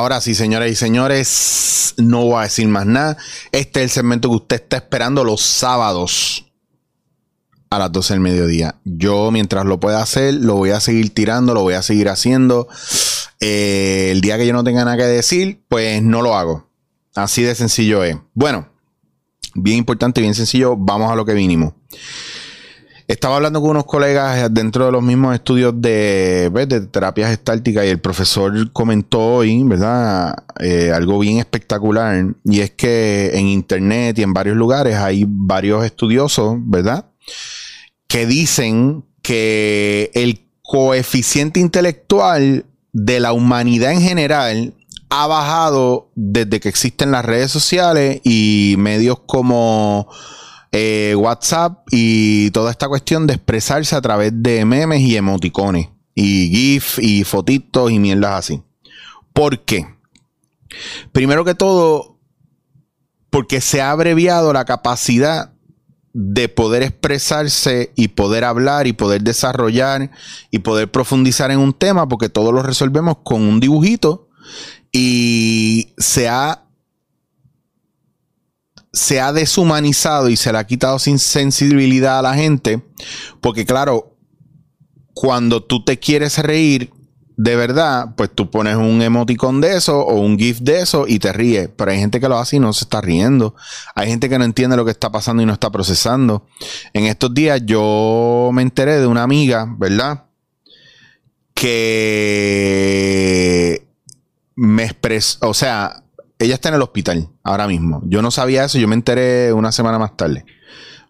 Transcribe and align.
Ahora 0.00 0.22
sí, 0.22 0.34
señoras 0.34 0.70
y 0.70 0.76
señores, 0.76 1.92
no 1.98 2.24
voy 2.24 2.38
a 2.38 2.44
decir 2.44 2.66
más 2.68 2.86
nada. 2.86 3.18
Este 3.52 3.80
es 3.80 3.84
el 3.84 3.90
segmento 3.90 4.30
que 4.30 4.36
usted 4.36 4.62
está 4.62 4.78
esperando 4.78 5.24
los 5.24 5.42
sábados 5.42 6.50
a 7.68 7.78
las 7.78 7.92
12 7.92 8.14
del 8.14 8.20
mediodía. 8.20 8.76
Yo, 8.86 9.30
mientras 9.30 9.66
lo 9.66 9.78
pueda 9.78 10.00
hacer, 10.00 10.32
lo 10.32 10.54
voy 10.54 10.70
a 10.70 10.80
seguir 10.80 11.12
tirando, 11.12 11.52
lo 11.52 11.60
voy 11.60 11.74
a 11.74 11.82
seguir 11.82 12.08
haciendo. 12.08 12.66
Eh, 13.40 14.08
el 14.10 14.22
día 14.22 14.38
que 14.38 14.46
yo 14.46 14.54
no 14.54 14.64
tenga 14.64 14.86
nada 14.86 14.96
que 14.96 15.02
decir, 15.02 15.62
pues 15.68 16.02
no 16.02 16.22
lo 16.22 16.34
hago. 16.34 16.70
Así 17.14 17.42
de 17.42 17.54
sencillo 17.54 18.02
es. 18.02 18.16
Bueno, 18.32 18.70
bien 19.54 19.76
importante, 19.76 20.22
bien 20.22 20.34
sencillo, 20.34 20.76
vamos 20.78 21.12
a 21.12 21.14
lo 21.14 21.26
que 21.26 21.34
vinimos. 21.34 21.74
Estaba 23.10 23.34
hablando 23.34 23.60
con 23.60 23.70
unos 23.70 23.86
colegas 23.86 24.54
dentro 24.54 24.86
de 24.86 24.92
los 24.92 25.02
mismos 25.02 25.34
estudios 25.34 25.74
de, 25.82 26.48
¿ves? 26.52 26.68
de 26.68 26.82
terapias 26.82 27.32
estálticas 27.32 27.84
y 27.84 27.88
el 27.88 27.98
profesor 27.98 28.70
comentó 28.70 29.20
hoy, 29.34 29.64
¿verdad? 29.64 30.44
Eh, 30.60 30.92
algo 30.94 31.18
bien 31.18 31.38
espectacular 31.38 32.24
y 32.44 32.60
es 32.60 32.70
que 32.70 33.32
en 33.34 33.48
internet 33.48 34.16
y 34.16 34.22
en 34.22 34.32
varios 34.32 34.56
lugares 34.56 34.94
hay 34.94 35.24
varios 35.26 35.84
estudiosos, 35.84 36.54
¿verdad? 36.60 37.06
Que 38.06 38.26
dicen 38.26 39.04
que 39.22 40.12
el 40.14 40.46
coeficiente 40.62 41.58
intelectual 41.58 42.64
de 42.92 43.18
la 43.18 43.32
humanidad 43.32 43.90
en 43.90 44.02
general 44.02 44.74
ha 45.08 45.26
bajado 45.26 46.12
desde 46.14 46.60
que 46.60 46.68
existen 46.68 47.10
las 47.10 47.24
redes 47.24 47.50
sociales 47.50 48.20
y 48.22 48.76
medios 48.78 49.18
como 49.26 50.06
eh, 50.72 51.14
WhatsApp 51.16 51.86
y 51.90 52.50
toda 52.50 52.70
esta 52.70 52.88
cuestión 52.88 53.26
de 53.26 53.34
expresarse 53.34 53.96
a 53.96 54.00
través 54.00 54.32
de 54.34 54.64
memes 54.64 55.00
y 55.00 55.16
emoticones 55.16 55.88
y 56.14 56.48
GIF 56.48 56.98
y 57.00 57.24
fotitos 57.24 57.90
y 57.90 57.98
mierdas 57.98 58.38
así. 58.38 58.62
¿Por 59.32 59.60
qué? 59.60 59.86
Primero 61.12 61.44
que 61.44 61.54
todo, 61.54 62.18
porque 63.30 63.60
se 63.60 63.80
ha 63.80 63.90
abreviado 63.90 64.52
la 64.52 64.64
capacidad 64.64 65.52
de 66.12 66.48
poder 66.48 66.82
expresarse 66.82 67.92
y 67.94 68.08
poder 68.08 68.44
hablar 68.44 68.86
y 68.86 68.92
poder 68.92 69.22
desarrollar 69.22 70.10
y 70.50 70.58
poder 70.60 70.90
profundizar 70.90 71.50
en 71.50 71.58
un 71.58 71.72
tema, 71.72 72.08
porque 72.08 72.28
todo 72.28 72.52
lo 72.52 72.62
resolvemos 72.62 73.18
con 73.22 73.42
un 73.42 73.60
dibujito 73.60 74.28
y 74.92 75.94
se 75.98 76.28
ha 76.28 76.64
se 78.92 79.20
ha 79.20 79.32
deshumanizado 79.32 80.28
y 80.28 80.36
se 80.36 80.52
le 80.52 80.58
ha 80.58 80.66
quitado 80.66 80.98
sin 80.98 81.18
sensibilidad 81.18 82.18
a 82.18 82.22
la 82.22 82.34
gente, 82.34 82.82
porque 83.40 83.64
claro, 83.64 84.16
cuando 85.14 85.62
tú 85.62 85.84
te 85.84 85.98
quieres 85.98 86.38
reír 86.38 86.90
de 87.42 87.56
verdad, 87.56 88.14
pues 88.16 88.28
tú 88.34 88.50
pones 88.50 88.76
un 88.76 89.00
emoticón 89.00 89.62
de 89.62 89.74
eso 89.74 90.00
o 90.00 90.20
un 90.20 90.38
GIF 90.38 90.58
de 90.58 90.80
eso 90.80 91.06
y 91.08 91.18
te 91.18 91.32
ríes. 91.32 91.70
Pero 91.74 91.90
hay 91.90 91.98
gente 91.98 92.20
que 92.20 92.28
lo 92.28 92.36
hace 92.36 92.56
y 92.56 92.60
no 92.60 92.74
se 92.74 92.84
está 92.84 93.00
riendo. 93.00 93.54
Hay 93.94 94.08
gente 94.08 94.28
que 94.28 94.38
no 94.38 94.44
entiende 94.44 94.76
lo 94.76 94.84
que 94.84 94.90
está 94.90 95.10
pasando 95.10 95.42
y 95.42 95.46
no 95.46 95.54
está 95.54 95.70
procesando. 95.70 96.46
En 96.92 97.06
estos 97.06 97.32
días 97.32 97.62
yo 97.64 98.50
me 98.52 98.60
enteré 98.60 99.00
de 99.00 99.06
una 99.06 99.22
amiga, 99.22 99.66
¿verdad? 99.78 100.24
Que 101.54 101.86
me 104.54 104.84
expresó, 104.84 105.48
o 105.48 105.54
sea, 105.54 106.04
ella 106.40 106.54
está 106.54 106.70
en 106.70 106.76
el 106.76 106.82
hospital 106.82 107.28
ahora 107.44 107.68
mismo. 107.68 108.02
Yo 108.06 108.22
no 108.22 108.30
sabía 108.30 108.64
eso, 108.64 108.78
yo 108.78 108.88
me 108.88 108.94
enteré 108.94 109.52
una 109.52 109.72
semana 109.72 109.98
más 109.98 110.16
tarde. 110.16 110.46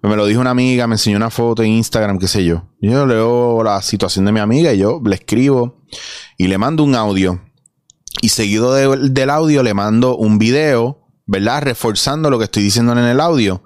Me 0.02 0.16
lo 0.16 0.26
dijo 0.26 0.40
una 0.40 0.50
amiga, 0.50 0.86
me 0.86 0.94
enseñó 0.94 1.16
una 1.16 1.30
foto 1.30 1.62
en 1.62 1.70
Instagram, 1.70 2.18
qué 2.18 2.26
sé 2.26 2.44
yo. 2.44 2.64
Yo 2.80 3.06
leo 3.06 3.62
la 3.62 3.80
situación 3.80 4.24
de 4.24 4.32
mi 4.32 4.40
amiga 4.40 4.72
y 4.72 4.78
yo 4.78 5.00
le 5.04 5.14
escribo 5.14 5.84
y 6.36 6.48
le 6.48 6.58
mando 6.58 6.82
un 6.82 6.96
audio. 6.96 7.40
Y 8.22 8.30
seguido 8.30 8.74
del 8.74 9.30
audio 9.30 9.62
le 9.62 9.72
mando 9.72 10.16
un 10.16 10.38
video, 10.38 11.06
¿verdad? 11.26 11.62
Reforzando 11.62 12.28
lo 12.28 12.38
que 12.38 12.44
estoy 12.44 12.62
diciendo 12.64 12.92
en 12.92 12.98
el 12.98 13.20
audio. 13.20 13.62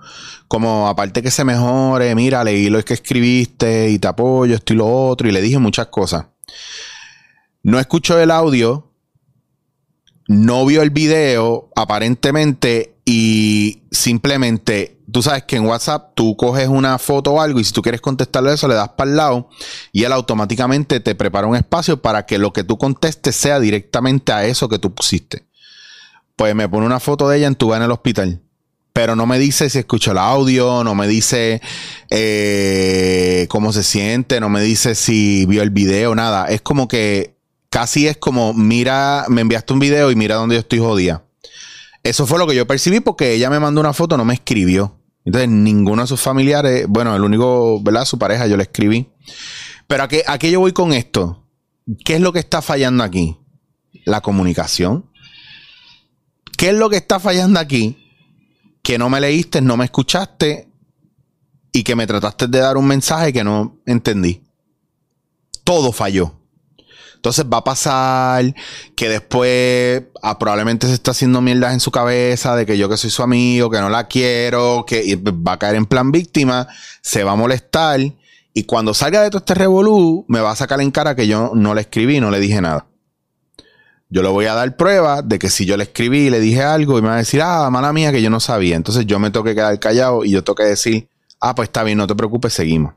Como 0.48 0.88
aparte 0.88 1.22
que 1.22 1.30
se 1.30 1.44
mejore, 1.44 2.14
mira, 2.14 2.44
leí 2.44 2.68
lo 2.68 2.84
que 2.84 2.94
escribiste 2.94 3.88
y 3.90 3.98
te 3.98 4.08
apoyo, 4.08 4.54
esto 4.54 4.74
y 4.74 4.76
lo 4.76 4.86
otro. 4.86 5.28
Y 5.28 5.32
le 5.32 5.40
dije 5.40 5.58
muchas 5.58 5.86
cosas. 5.86 6.26
No 7.62 7.78
escucho 7.78 8.20
el 8.20 8.30
audio, 8.30 8.93
no 10.26 10.64
vio 10.66 10.82
el 10.82 10.90
video 10.90 11.70
aparentemente 11.76 12.94
y 13.04 13.82
simplemente, 13.90 14.98
tú 15.10 15.22
sabes 15.22 15.44
que 15.44 15.56
en 15.56 15.66
WhatsApp 15.66 16.12
tú 16.14 16.36
coges 16.36 16.68
una 16.68 16.98
foto 16.98 17.32
o 17.32 17.40
algo 17.40 17.60
y 17.60 17.64
si 17.64 17.72
tú 17.72 17.82
quieres 17.82 18.00
contestarle 18.00 18.54
eso 18.54 18.66
le 18.66 18.74
das 18.74 18.90
para 18.90 19.10
el 19.10 19.16
lado 19.16 19.48
y 19.92 20.04
él 20.04 20.12
automáticamente 20.12 21.00
te 21.00 21.14
prepara 21.14 21.46
un 21.46 21.56
espacio 21.56 22.00
para 22.00 22.24
que 22.24 22.38
lo 22.38 22.52
que 22.52 22.64
tú 22.64 22.78
contestes 22.78 23.36
sea 23.36 23.60
directamente 23.60 24.32
a 24.32 24.46
eso 24.46 24.68
que 24.68 24.78
tú 24.78 24.94
pusiste. 24.94 25.44
Pues 26.36 26.54
me 26.54 26.68
pone 26.68 26.86
una 26.86 27.00
foto 27.00 27.28
de 27.28 27.38
ella 27.38 27.46
en 27.46 27.54
tu 27.54 27.74
en 27.74 27.82
el 27.82 27.92
hospital. 27.92 28.40
Pero 28.92 29.16
no 29.16 29.26
me 29.26 29.40
dice 29.40 29.68
si 29.70 29.80
escuchó 29.80 30.12
el 30.12 30.18
audio, 30.18 30.84
no 30.84 30.94
me 30.94 31.08
dice 31.08 31.60
eh, 32.10 33.46
cómo 33.50 33.72
se 33.72 33.82
siente, 33.82 34.40
no 34.40 34.48
me 34.48 34.62
dice 34.62 34.94
si 34.94 35.46
vio 35.46 35.62
el 35.62 35.70
video, 35.70 36.14
nada. 36.14 36.46
Es 36.46 36.60
como 36.62 36.86
que 36.86 37.33
casi 37.74 38.06
es 38.06 38.16
como, 38.16 38.54
mira, 38.54 39.24
me 39.28 39.40
enviaste 39.40 39.72
un 39.72 39.80
video 39.80 40.12
y 40.12 40.14
mira 40.14 40.36
dónde 40.36 40.54
yo 40.54 40.60
estoy 40.60 40.78
jodida. 40.78 41.24
Eso 42.04 42.24
fue 42.24 42.38
lo 42.38 42.46
que 42.46 42.54
yo 42.54 42.68
percibí 42.68 43.00
porque 43.00 43.32
ella 43.32 43.50
me 43.50 43.58
mandó 43.58 43.80
una 43.80 43.92
foto, 43.92 44.16
no 44.16 44.24
me 44.24 44.34
escribió. 44.34 45.00
Entonces, 45.24 45.50
ninguno 45.50 46.02
de 46.02 46.06
sus 46.06 46.20
familiares, 46.20 46.86
bueno, 46.88 47.16
el 47.16 47.22
único, 47.22 47.82
¿verdad? 47.82 48.04
Su 48.04 48.16
pareja, 48.16 48.46
yo 48.46 48.56
le 48.56 48.62
escribí. 48.62 49.08
Pero 49.88 50.04
¿a 50.04 50.08
qué, 50.08 50.22
¿a 50.24 50.38
qué 50.38 50.52
yo 50.52 50.60
voy 50.60 50.70
con 50.70 50.92
esto? 50.92 51.48
¿Qué 52.04 52.14
es 52.14 52.20
lo 52.20 52.32
que 52.32 52.38
está 52.38 52.62
fallando 52.62 53.02
aquí? 53.02 53.38
La 54.04 54.20
comunicación. 54.20 55.10
¿Qué 56.56 56.68
es 56.68 56.76
lo 56.76 56.88
que 56.88 56.98
está 56.98 57.18
fallando 57.18 57.58
aquí? 57.58 57.98
Que 58.84 58.98
no 58.98 59.10
me 59.10 59.20
leíste, 59.20 59.60
no 59.60 59.76
me 59.76 59.86
escuchaste 59.86 60.68
y 61.72 61.82
que 61.82 61.96
me 61.96 62.06
trataste 62.06 62.46
de 62.46 62.60
dar 62.60 62.76
un 62.76 62.86
mensaje 62.86 63.32
que 63.32 63.42
no 63.42 63.80
entendí. 63.84 64.44
Todo 65.64 65.90
falló. 65.90 66.43
Entonces 67.24 67.46
va 67.50 67.56
a 67.56 67.64
pasar 67.64 68.54
que 68.94 69.08
después 69.08 70.02
ah, 70.22 70.38
probablemente 70.38 70.86
se 70.88 70.92
está 70.92 71.12
haciendo 71.12 71.40
mierdas 71.40 71.72
en 71.72 71.80
su 71.80 71.90
cabeza 71.90 72.54
de 72.54 72.66
que 72.66 72.76
yo 72.76 72.90
que 72.90 72.98
soy 72.98 73.08
su 73.08 73.22
amigo, 73.22 73.70
que 73.70 73.80
no 73.80 73.88
la 73.88 74.08
quiero, 74.08 74.84
que 74.86 75.16
va 75.16 75.52
a 75.52 75.58
caer 75.58 75.76
en 75.76 75.86
plan 75.86 76.12
víctima, 76.12 76.68
se 77.00 77.24
va 77.24 77.32
a 77.32 77.36
molestar 77.36 77.98
y 78.52 78.64
cuando 78.64 78.92
salga 78.92 79.22
de 79.22 79.30
todo 79.30 79.38
este 79.38 79.54
revolú 79.54 80.26
me 80.28 80.40
va 80.40 80.50
a 80.50 80.56
sacar 80.56 80.82
en 80.82 80.90
cara 80.90 81.16
que 81.16 81.26
yo 81.26 81.52
no 81.54 81.72
le 81.72 81.80
escribí, 81.80 82.20
no 82.20 82.30
le 82.30 82.40
dije 82.40 82.60
nada. 82.60 82.88
Yo 84.10 84.22
le 84.22 84.28
voy 84.28 84.44
a 84.44 84.52
dar 84.52 84.76
prueba 84.76 85.22
de 85.22 85.38
que 85.38 85.48
si 85.48 85.64
yo 85.64 85.78
le 85.78 85.84
escribí 85.84 86.26
y 86.26 86.30
le 86.30 86.40
dije 86.40 86.62
algo 86.62 86.98
y 86.98 87.00
me 87.00 87.08
va 87.08 87.14
a 87.14 87.18
decir, 87.18 87.40
ah, 87.40 87.70
mala 87.70 87.94
mía, 87.94 88.12
que 88.12 88.20
yo 88.20 88.28
no 88.28 88.38
sabía. 88.38 88.76
Entonces 88.76 89.06
yo 89.06 89.18
me 89.18 89.30
tengo 89.30 89.44
que 89.44 89.54
quedar 89.54 89.80
callado 89.80 90.26
y 90.26 90.30
yo 90.32 90.44
tengo 90.44 90.56
que 90.56 90.64
decir, 90.64 91.08
ah, 91.40 91.54
pues 91.54 91.70
está 91.70 91.84
bien, 91.84 91.96
no 91.96 92.06
te 92.06 92.14
preocupes, 92.14 92.52
seguimos. 92.52 92.92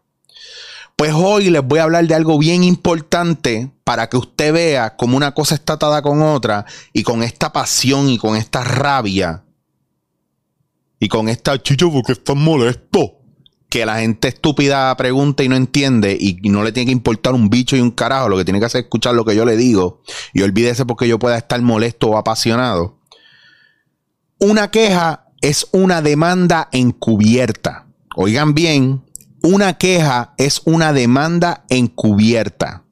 Pues 0.98 1.14
hoy 1.14 1.52
les 1.52 1.64
voy 1.64 1.78
a 1.78 1.84
hablar 1.84 2.08
de 2.08 2.16
algo 2.16 2.40
bien 2.40 2.64
importante 2.64 3.72
para 3.84 4.10
que 4.10 4.18
usted 4.18 4.52
vea 4.52 4.96
cómo 4.96 5.16
una 5.16 5.36
cosa 5.36 5.54
está 5.54 5.74
atada 5.74 6.02
con 6.02 6.24
otra 6.24 6.66
y 6.92 7.04
con 7.04 7.22
esta 7.22 7.54
pasión 7.54 8.10
y 8.10 8.18
con 8.18 8.36
esta 8.36 8.64
rabia 8.64 9.44
y 11.00 11.08
con 11.08 11.30
esta 11.30 11.62
chicho 11.62 11.92
porque 11.92 12.14
estás 12.14 12.36
molesto 12.36 13.20
que 13.70 13.86
la 13.86 14.00
gente 14.00 14.30
estúpida 14.30 14.98
pregunta 14.98 15.44
y 15.44 15.50
no 15.50 15.56
entiende 15.56 16.18
y 16.20 16.40
no 16.50 16.64
le 16.64 16.72
tiene 16.72 16.88
que 16.88 16.94
importar 16.94 17.36
un 17.36 17.52
bicho 17.52 17.78
y 17.78 17.82
un 17.82 17.92
carajo, 17.92 18.28
lo 18.28 18.38
que 18.38 18.46
tiene 18.46 18.60
que 18.60 18.66
hacer 18.66 18.80
es 18.80 18.86
escuchar 18.86 19.14
lo 19.14 19.24
que 19.24 19.36
yo 19.36 19.46
le 19.46 19.56
digo 19.56 20.02
y 20.34 20.42
olvídese 20.42 20.84
porque 20.88 21.08
yo 21.08 21.20
pueda 21.20 21.38
estar 21.38 21.62
molesto 21.62 22.08
o 22.08 22.18
apasionado. 22.18 22.98
Una 24.40 24.72
queja 24.72 25.28
es 25.42 25.68
una 25.74 26.02
demanda 26.02 26.70
encubierta. 26.72 27.86
Oigan 28.16 28.56
bien, 28.56 29.04
una 29.42 29.78
queja 29.78 30.34
es 30.38 30.62
una 30.66 30.94
demanda 30.94 31.66
encubierta. 31.70 32.84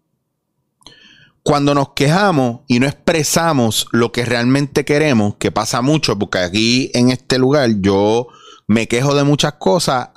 Cuando 1.43 1.75
nos 1.75 1.89
quejamos 1.89 2.61
y 2.67 2.79
no 2.79 2.87
expresamos 2.87 3.87
lo 3.91 4.11
que 4.11 4.25
realmente 4.25 4.83
queremos, 4.83 5.35
que 5.35 5.51
pasa 5.51 5.81
mucho, 5.81 6.17
porque 6.17 6.39
aquí 6.39 6.91
en 6.93 7.11
este 7.11 7.37
lugar 7.37 7.69
yo 7.81 8.27
me 8.67 8.87
quejo 8.87 9.13
de 9.13 9.23
muchas 9.23 9.53
cosas, 9.53 10.09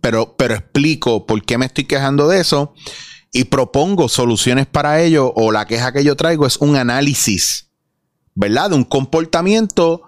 pero, 0.00 0.36
pero 0.36 0.54
explico 0.54 1.26
por 1.26 1.42
qué 1.44 1.56
me 1.56 1.66
estoy 1.66 1.84
quejando 1.84 2.28
de 2.28 2.40
eso 2.40 2.74
y 3.32 3.44
propongo 3.44 4.08
soluciones 4.08 4.66
para 4.66 5.00
ello, 5.00 5.32
o 5.34 5.52
la 5.52 5.66
queja 5.66 5.92
que 5.92 6.04
yo 6.04 6.16
traigo 6.16 6.46
es 6.46 6.56
un 6.58 6.76
análisis, 6.76 7.70
¿verdad? 8.34 8.70
De 8.70 8.76
un 8.76 8.84
comportamiento 8.84 10.02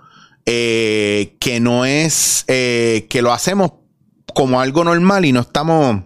eh, 0.44 1.36
que 1.38 1.60
no 1.60 1.84
es, 1.84 2.44
eh, 2.48 3.06
que 3.08 3.22
lo 3.22 3.32
hacemos 3.32 3.72
como 4.32 4.60
algo 4.60 4.84
normal 4.84 5.24
y 5.24 5.32
no 5.32 5.40
estamos 5.40 6.02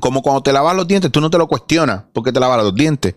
como 0.00 0.22
cuando 0.22 0.42
te 0.42 0.52
lavas 0.52 0.74
los 0.74 0.88
dientes, 0.88 1.12
tú 1.12 1.20
no 1.20 1.30
te 1.30 1.38
lo 1.38 1.46
cuestionas 1.46 2.02
porque 2.12 2.32
te 2.32 2.40
lavas 2.40 2.62
los 2.62 2.74
dientes. 2.74 3.14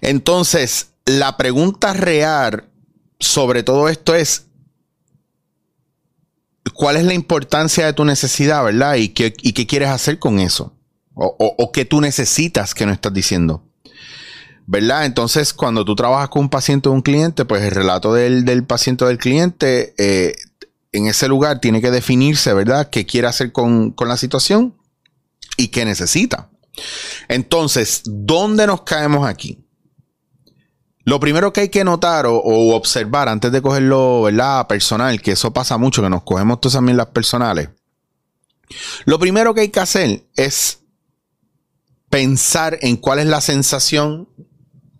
Entonces, 0.00 0.90
la 1.06 1.36
pregunta 1.36 1.92
real 1.94 2.68
sobre 3.18 3.62
todo 3.62 3.88
esto 3.88 4.14
es, 4.14 4.46
¿cuál 6.74 6.96
es 6.96 7.04
la 7.04 7.14
importancia 7.14 7.86
de 7.86 7.92
tu 7.92 8.04
necesidad, 8.04 8.64
verdad? 8.64 8.96
¿Y 8.96 9.10
qué, 9.10 9.32
qué 9.32 9.66
quieres 9.66 9.88
hacer 9.88 10.18
con 10.18 10.40
eso? 10.40 10.74
O, 11.14 11.36
o, 11.38 11.72
qué 11.72 11.84
tú 11.84 12.00
necesitas 12.00 12.74
que 12.74 12.86
no 12.86 12.92
estás 12.92 13.12
diciendo. 13.12 13.62
¿verdad? 14.66 15.04
Entonces, 15.04 15.52
cuando 15.52 15.84
tú 15.84 15.94
trabajas 15.94 16.30
con 16.30 16.42
un 16.42 16.48
paciente 16.48 16.88
o 16.88 16.92
un 16.92 17.02
cliente, 17.02 17.44
pues 17.44 17.62
el 17.62 17.70
relato 17.70 18.14
del, 18.14 18.44
del 18.44 18.64
paciente 18.64 19.04
o 19.04 19.08
del 19.08 19.18
cliente 19.18 19.94
eh, 19.98 20.34
en 20.92 21.06
ese 21.06 21.26
lugar 21.26 21.58
tiene 21.60 21.80
que 21.80 21.90
definirse, 21.90 22.52
¿verdad? 22.52 22.90
¿Qué 22.90 23.06
quiere 23.06 23.26
hacer 23.26 23.50
con, 23.50 23.94
la 23.98 24.16
situación 24.16 24.76
y 25.56 25.68
qué 25.68 25.84
necesita? 25.84 26.50
Entonces, 27.28 28.02
¿dónde 28.04 28.66
nos 28.66 28.82
caemos 28.82 29.26
aquí? 29.26 29.64
Lo 31.04 31.18
primero 31.18 31.52
que 31.52 31.62
hay 31.62 31.68
que 31.70 31.82
notar 31.82 32.26
o, 32.26 32.36
observar 32.76 33.28
antes 33.28 33.50
de 33.50 33.62
cogerlo, 33.62 34.22
¿verdad? 34.22 34.66
Personal, 34.68 35.20
que 35.20 35.32
eso 35.32 35.52
pasa 35.52 35.78
mucho, 35.78 36.02
que 36.02 36.10
nos 36.10 36.22
cogemos 36.22 36.60
todas 36.60 36.74
también 36.74 36.96
las 36.96 37.08
personales. 37.08 37.70
Lo 39.04 39.18
primero 39.18 39.54
que 39.54 39.62
hay 39.62 39.68
que 39.70 39.80
hacer 39.80 40.24
es 40.36 40.80
pensar 42.08 42.78
en 42.82 42.96
cuál 42.96 43.18
es 43.18 43.26
la 43.26 43.40
sensación 43.40 44.28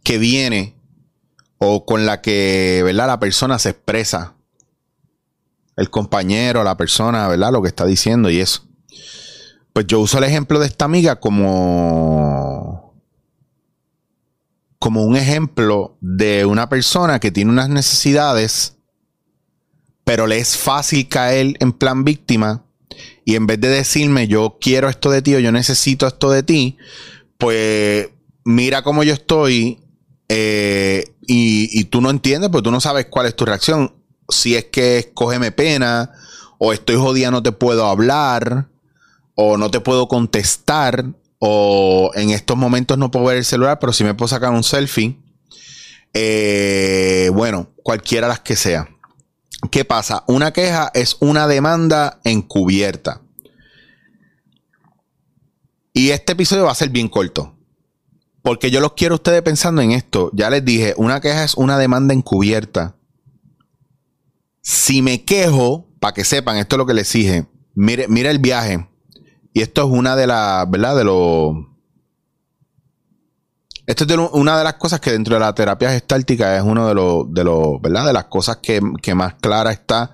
que 0.03 0.19
viene 0.19 0.75
o 1.59 1.85
con 1.85 2.07
la 2.07 2.23
que, 2.23 2.83
¿verdad? 2.85 3.07
La 3.07 3.21
persona 3.21 3.59
se 3.59 3.71
expresa. 3.71 4.35
El 5.77 5.91
compañero, 5.91 6.63
la 6.65 6.77
persona, 6.77 7.29
¿verdad? 7.29 7.53
Lo 7.53 7.63
que 7.63 7.69
está 7.69 7.87
diciendo 7.87 8.31
y 8.31 8.41
eso. 8.41 8.63
Pues 9.73 9.87
yo 9.87 10.01
uso 10.01 10.19
el 10.19 10.25
ejemplo 10.25 10.59
de 10.59 10.67
esta 10.67 10.85
amiga 10.85 11.19
como 11.19 12.93
como 14.79 15.05
un 15.05 15.17
ejemplo 15.17 15.97
de 16.01 16.45
una 16.45 16.69
persona 16.69 17.21
que 17.21 17.31
tiene 17.31 17.53
unas 17.53 17.69
necesidades, 17.69 18.79
pero 20.03 20.27
le 20.27 20.39
es 20.39 20.57
fácil 20.57 21.09
caer 21.09 21.55
en 21.61 21.73
plan 21.73 22.03
víctima 22.03 22.65
y 23.25 23.37
en 23.37 23.47
vez 23.47 23.61
de 23.61 23.69
decirme 23.69 24.27
yo 24.27 24.59
quiero 24.61 24.89
esto 24.89 25.09
de 25.13 25.23
ti 25.23 25.37
o 25.37 25.39
yo 25.39 25.53
necesito 25.53 26.09
esto 26.09 26.31
de 26.31 26.43
ti, 26.43 26.79
pues 27.39 28.09
mira 28.45 28.83
cómo 28.83 29.05
yo 29.05 29.15
estoy 29.15 29.79
eh, 30.29 31.15
y, 31.27 31.85
tú 31.85 32.01
no 32.01 32.11
entiendes, 32.11 32.51
pues 32.51 32.65
tú 32.65 32.71
no 32.71 32.81
sabes 32.81 33.07
cuál 33.07 33.27
es 33.27 33.37
tu 33.37 33.45
reacción. 33.45 33.95
Si 34.33 34.57
es 34.57 34.65
que 34.67 34.99
escógeme 34.99 35.53
pena, 35.53 36.13
o 36.59 36.73
estoy 36.73 36.97
jodida, 36.97 37.31
no 37.31 37.43
te 37.43 37.53
puedo 37.53 37.87
hablar, 37.87 38.69
o 39.35 39.57
no 39.57 39.71
te 39.71 39.81
puedo 39.81 40.09
contestar, 40.09 41.05
o 41.39 42.11
en 42.15 42.31
estos 42.31 42.57
momentos 42.57 42.99
no 42.99 43.11
puedo 43.11 43.27
ver 43.27 43.39
el 43.39 43.45
celular, 43.45 43.79
pero 43.79 43.93
si 43.93 44.05
me 44.05 44.15
puedo 44.15 44.29
sacar 44.29 44.51
un 44.51 44.63
selfie. 44.63 45.19
Eh, 46.15 47.31
bueno, 47.33 47.71
cualquiera 47.83 48.29
las 48.29 48.41
que 48.41 48.57
sea. 48.57 48.89
¿Qué 49.71 49.85
pasa? 49.85 50.25
Una 50.27 50.53
queja 50.53 50.91
es 50.95 51.17
una 51.21 51.47
demanda 51.47 52.21
encubierta. 52.25 53.23
Y 55.93 56.11
este 56.11 56.33
episodio 56.33 56.65
va 56.65 56.73
a 56.73 56.77
ser 56.77 56.91
bien 56.91 57.09
corto. 57.09 57.55
Porque 58.43 58.71
yo 58.71 58.81
los 58.81 58.93
quiero 58.95 59.15
a 59.15 59.17
ustedes 59.17 59.43
pensando 59.43 59.83
en 59.83 59.93
esto. 59.93 60.31
Ya 60.35 60.51
les 60.51 60.65
dije, 60.65 60.95
una 60.97 61.21
queja 61.21 61.45
es 61.45 61.55
una 61.55 61.79
demanda 61.79 62.13
encubierta. 62.13 62.97
Si 64.63 65.03
me 65.03 65.25
quejo, 65.25 65.89
para 66.01 66.15
que 66.15 66.25
sepan, 66.25 66.57
esto 66.57 66.77
es 66.77 66.79
lo 66.79 66.87
que 66.87 66.95
les 66.95 67.13
dije. 67.13 67.47
Mire, 67.75 68.09
mire 68.09 68.31
el 68.31 68.39
viaje. 68.39 68.89
Y 69.53 69.61
esto 69.61 69.83
es 69.83 69.89
una 69.91 70.17
de 70.17 70.27
las, 70.27 70.71
¿verdad? 70.71 70.97
De 70.97 71.05
los... 71.05 71.57
Esto 73.87 74.05
es 74.05 74.31
una 74.33 74.57
de 74.57 74.65
las 74.65 74.75
cosas 74.75 75.01
que 75.01 75.11
dentro 75.11 75.35
de 75.35 75.41
la 75.41 75.55
terapia 75.55 75.91
gestáltica 75.91 76.57
es 76.57 76.63
uno 76.63 76.89
de 76.89 76.95
los, 76.95 77.35
de 77.35 77.43
¿verdad? 77.83 78.07
De 78.07 78.13
las 78.13 78.25
cosas 78.25 78.59
que, 78.63 78.81
que 79.03 79.15
más 79.15 79.35
clara 79.35 79.73
está 79.73 80.13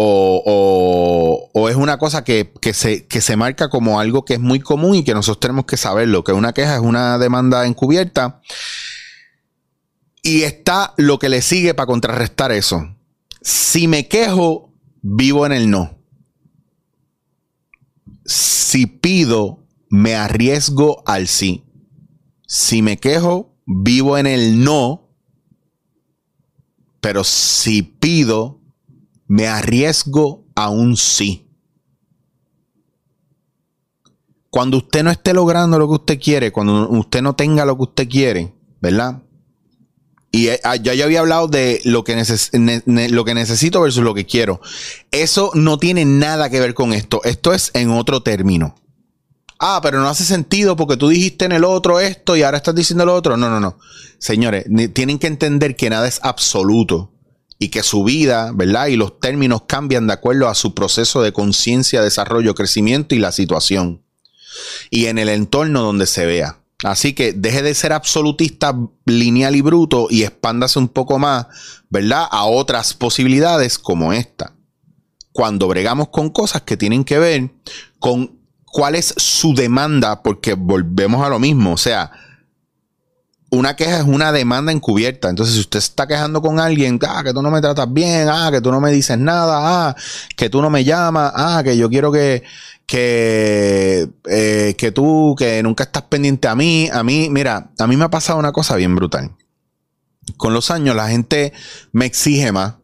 o, 0.00 1.68
es 1.68 1.76
una 1.76 1.98
cosa 1.98 2.24
que, 2.24 2.52
se, 2.72 3.06
se 3.08 3.36
marca 3.36 3.68
como 3.68 4.00
algo 4.00 4.24
que 4.24 4.34
es 4.34 4.40
muy 4.40 4.60
común 4.60 4.96
y 4.96 5.04
que 5.04 5.14
nosotros 5.14 5.40
tenemos 5.40 5.64
que 5.64 5.76
saberlo, 5.76 6.24
que 6.24 6.32
una 6.32 6.52
queja 6.52 6.76
es 6.76 6.80
una 6.80 7.18
demanda 7.18 7.66
encubierta. 7.66 8.40
Y 10.22 10.42
está 10.42 10.94
lo 10.96 11.18
que 11.18 11.28
le 11.28 11.42
sigue 11.42 11.74
para 11.74 11.86
contrarrestar 11.86 12.52
eso. 12.52 12.94
Si 13.40 13.88
me 13.88 14.08
quejo, 14.08 14.74
vivo 15.02 15.46
en 15.46 15.52
el 15.52 15.70
no. 15.70 15.98
Si 18.24 18.86
pido, 18.86 19.66
me 19.88 20.14
arriesgo 20.14 21.02
al 21.06 21.28
sí. 21.28 21.64
Si 22.46 22.82
me 22.82 22.98
quejo, 22.98 23.56
vivo 23.66 24.18
en 24.18 24.26
el 24.26 24.62
no. 24.62 25.14
Pero 27.00 27.24
si 27.24 27.82
pido, 27.82 28.60
me 29.26 29.46
arriesgo 29.46 30.46
a 30.54 30.70
un 30.70 30.96
sí. 30.96 31.48
Cuando 34.50 34.78
usted 34.78 35.04
no 35.04 35.10
esté 35.10 35.34
logrando 35.34 35.78
lo 35.78 35.86
que 35.86 35.94
usted 35.94 36.20
quiere, 36.20 36.50
cuando 36.50 36.88
usted 36.90 37.22
no 37.22 37.36
tenga 37.36 37.64
lo 37.64 37.76
que 37.76 37.82
usted 37.82 38.08
quiere, 38.08 38.54
¿verdad? 38.80 39.22
Y 40.30 40.48
eh, 40.48 40.60
ah, 40.64 40.76
ya 40.76 40.94
yo 40.94 41.04
había 41.04 41.20
hablado 41.20 41.48
de 41.48 41.80
lo 41.84 42.04
que, 42.04 42.14
lo 43.08 43.24
que 43.24 43.34
necesito 43.34 43.80
versus 43.80 44.02
lo 44.02 44.14
que 44.14 44.26
quiero. 44.26 44.60
Eso 45.10 45.50
no 45.54 45.78
tiene 45.78 46.04
nada 46.04 46.50
que 46.50 46.60
ver 46.60 46.74
con 46.74 46.92
esto. 46.92 47.22
Esto 47.24 47.54
es 47.54 47.70
en 47.74 47.90
otro 47.90 48.22
término. 48.22 48.74
Ah, 49.58 49.80
pero 49.82 50.00
no 50.00 50.08
hace 50.08 50.24
sentido 50.24 50.76
porque 50.76 50.96
tú 50.96 51.08
dijiste 51.08 51.44
en 51.44 51.52
el 51.52 51.64
otro 51.64 51.98
esto 51.98 52.36
y 52.36 52.42
ahora 52.42 52.58
estás 52.58 52.74
diciendo 52.74 53.04
lo 53.04 53.14
otro. 53.14 53.36
No, 53.36 53.48
no, 53.50 53.58
no. 53.58 53.78
Señores, 54.18 54.66
tienen 54.92 55.18
que 55.18 55.26
entender 55.26 55.76
que 55.76 55.90
nada 55.90 56.06
es 56.06 56.20
absoluto 56.22 57.12
y 57.58 57.70
que 57.70 57.82
su 57.82 58.04
vida, 58.04 58.52
¿verdad? 58.54 58.86
Y 58.86 58.96
los 58.96 59.18
términos 59.18 59.62
cambian 59.66 60.06
de 60.06 60.12
acuerdo 60.12 60.48
a 60.48 60.54
su 60.54 60.74
proceso 60.74 61.22
de 61.22 61.32
conciencia, 61.32 62.02
desarrollo, 62.02 62.54
crecimiento 62.54 63.14
y 63.14 63.18
la 63.18 63.32
situación. 63.32 64.02
Y 64.90 65.06
en 65.06 65.18
el 65.18 65.28
entorno 65.28 65.82
donde 65.82 66.06
se 66.06 66.24
vea. 66.24 66.60
Así 66.84 67.12
que 67.12 67.32
deje 67.32 67.62
de 67.62 67.74
ser 67.74 67.92
absolutista, 67.92 68.72
lineal 69.04 69.56
y 69.56 69.62
bruto 69.62 70.06
y 70.10 70.22
expándase 70.22 70.78
un 70.78 70.88
poco 70.88 71.18
más, 71.18 71.46
¿verdad? 71.90 72.26
A 72.30 72.44
otras 72.44 72.94
posibilidades 72.94 73.78
como 73.78 74.12
esta. 74.12 74.52
Cuando 75.32 75.66
bregamos 75.66 76.08
con 76.08 76.30
cosas 76.30 76.62
que 76.62 76.76
tienen 76.76 77.04
que 77.04 77.18
ver 77.18 77.50
con 77.98 78.38
cuál 78.64 78.94
es 78.94 79.12
su 79.16 79.54
demanda, 79.54 80.22
porque 80.22 80.54
volvemos 80.54 81.24
a 81.24 81.28
lo 81.28 81.40
mismo, 81.40 81.72
o 81.72 81.76
sea, 81.76 82.12
una 83.50 83.74
queja 83.76 83.98
es 83.98 84.04
una 84.04 84.30
demanda 84.30 84.72
encubierta. 84.72 85.30
Entonces, 85.30 85.54
si 85.54 85.60
usted 85.60 85.78
está 85.78 86.06
quejando 86.06 86.42
con 86.42 86.60
alguien, 86.60 86.98
ah, 87.08 87.22
que 87.24 87.32
tú 87.32 87.42
no 87.42 87.50
me 87.50 87.60
tratas 87.60 87.92
bien, 87.92 88.28
ah, 88.30 88.50
que 88.52 88.60
tú 88.60 88.70
no 88.70 88.80
me 88.80 88.90
dices 88.92 89.18
nada, 89.18 89.88
ah, 89.88 89.96
que 90.36 90.50
tú 90.50 90.60
no 90.60 90.70
me 90.70 90.84
llamas, 90.84 91.32
ah, 91.34 91.62
que 91.64 91.76
yo 91.76 91.88
quiero 91.88 92.12
que, 92.12 92.44
que, 92.88 94.08
eh, 94.24 94.74
que 94.78 94.90
tú, 94.92 95.36
que 95.38 95.62
nunca 95.62 95.84
estás 95.84 96.04
pendiente 96.04 96.48
a 96.48 96.54
mí, 96.54 96.88
a 96.90 97.02
mí, 97.04 97.28
mira, 97.30 97.70
a 97.78 97.86
mí 97.86 97.98
me 97.98 98.06
ha 98.06 98.10
pasado 98.10 98.38
una 98.38 98.50
cosa 98.50 98.76
bien 98.76 98.96
brutal. 98.96 99.30
Con 100.38 100.54
los 100.54 100.70
años 100.70 100.96
la 100.96 101.08
gente 101.08 101.52
me 101.92 102.06
exige 102.06 102.50
más 102.50 102.76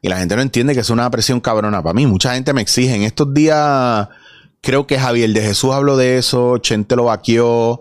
y 0.00 0.08
la 0.08 0.16
gente 0.16 0.34
no 0.34 0.40
entiende 0.40 0.72
que 0.72 0.80
es 0.80 0.88
una 0.88 1.10
presión 1.10 1.40
cabrona 1.40 1.82
para 1.82 1.92
mí. 1.92 2.06
Mucha 2.06 2.34
gente 2.34 2.54
me 2.54 2.62
exige. 2.62 2.94
En 2.94 3.02
estos 3.02 3.34
días, 3.34 4.08
creo 4.62 4.86
que 4.86 4.98
Javier 4.98 5.30
de 5.34 5.42
Jesús 5.42 5.74
habló 5.74 5.98
de 5.98 6.16
eso, 6.16 6.56
Chente 6.58 6.96
lo 6.96 7.04
vaqueó. 7.04 7.80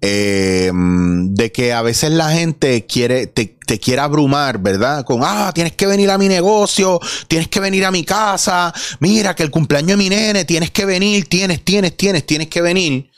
Eh, 0.00 0.70
de 0.74 1.50
que 1.50 1.72
a 1.72 1.82
veces 1.82 2.10
la 2.10 2.30
gente 2.30 2.84
quiere, 2.86 3.26
te, 3.26 3.56
quiere 3.80 4.00
abrumar, 4.00 4.58
¿verdad? 4.58 5.04
Con, 5.04 5.20
ah, 5.22 5.50
tienes 5.54 5.72
que 5.72 5.86
venir 5.86 6.10
a 6.10 6.18
mi 6.18 6.28
negocio, 6.28 7.00
tienes 7.26 7.48
que 7.48 7.58
venir 7.58 7.84
a 7.86 7.90
mi 7.90 8.04
casa, 8.04 8.72
mira 9.00 9.34
que 9.34 9.42
el 9.42 9.50
cumpleaños 9.50 9.96
de 9.96 9.96
mi 9.96 10.08
nene, 10.10 10.44
tienes 10.44 10.70
que 10.70 10.84
venir, 10.84 11.26
tienes, 11.28 11.64
tienes, 11.64 11.96
tienes, 11.96 12.26
tienes 12.26 12.48
que 12.48 12.60
venir. 12.60 13.10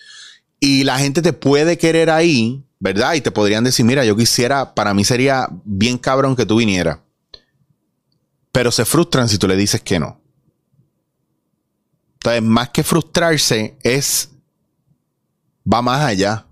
Y 0.60 0.84
la 0.84 0.98
gente 0.98 1.22
te 1.22 1.32
puede 1.32 1.76
querer 1.76 2.08
ahí, 2.08 2.64
¿verdad? 2.78 3.14
Y 3.14 3.20
te 3.20 3.30
podrían 3.30 3.64
decir, 3.64 3.84
mira, 3.84 4.04
yo 4.04 4.16
quisiera, 4.16 4.74
para 4.74 4.94
mí 4.94 5.04
sería 5.04 5.48
bien 5.64 5.98
cabrón 5.98 6.36
que 6.36 6.46
tú 6.46 6.56
vinieras. 6.56 6.98
Pero 8.52 8.70
se 8.70 8.84
frustran 8.84 9.28
si 9.28 9.38
tú 9.38 9.48
le 9.48 9.56
dices 9.56 9.80
que 9.82 9.98
no. 9.98 10.20
Entonces, 12.14 12.42
más 12.42 12.70
que 12.70 12.82
frustrarse, 12.82 13.76
es, 13.82 14.30
va 15.70 15.82
más 15.82 16.00
allá 16.00 16.45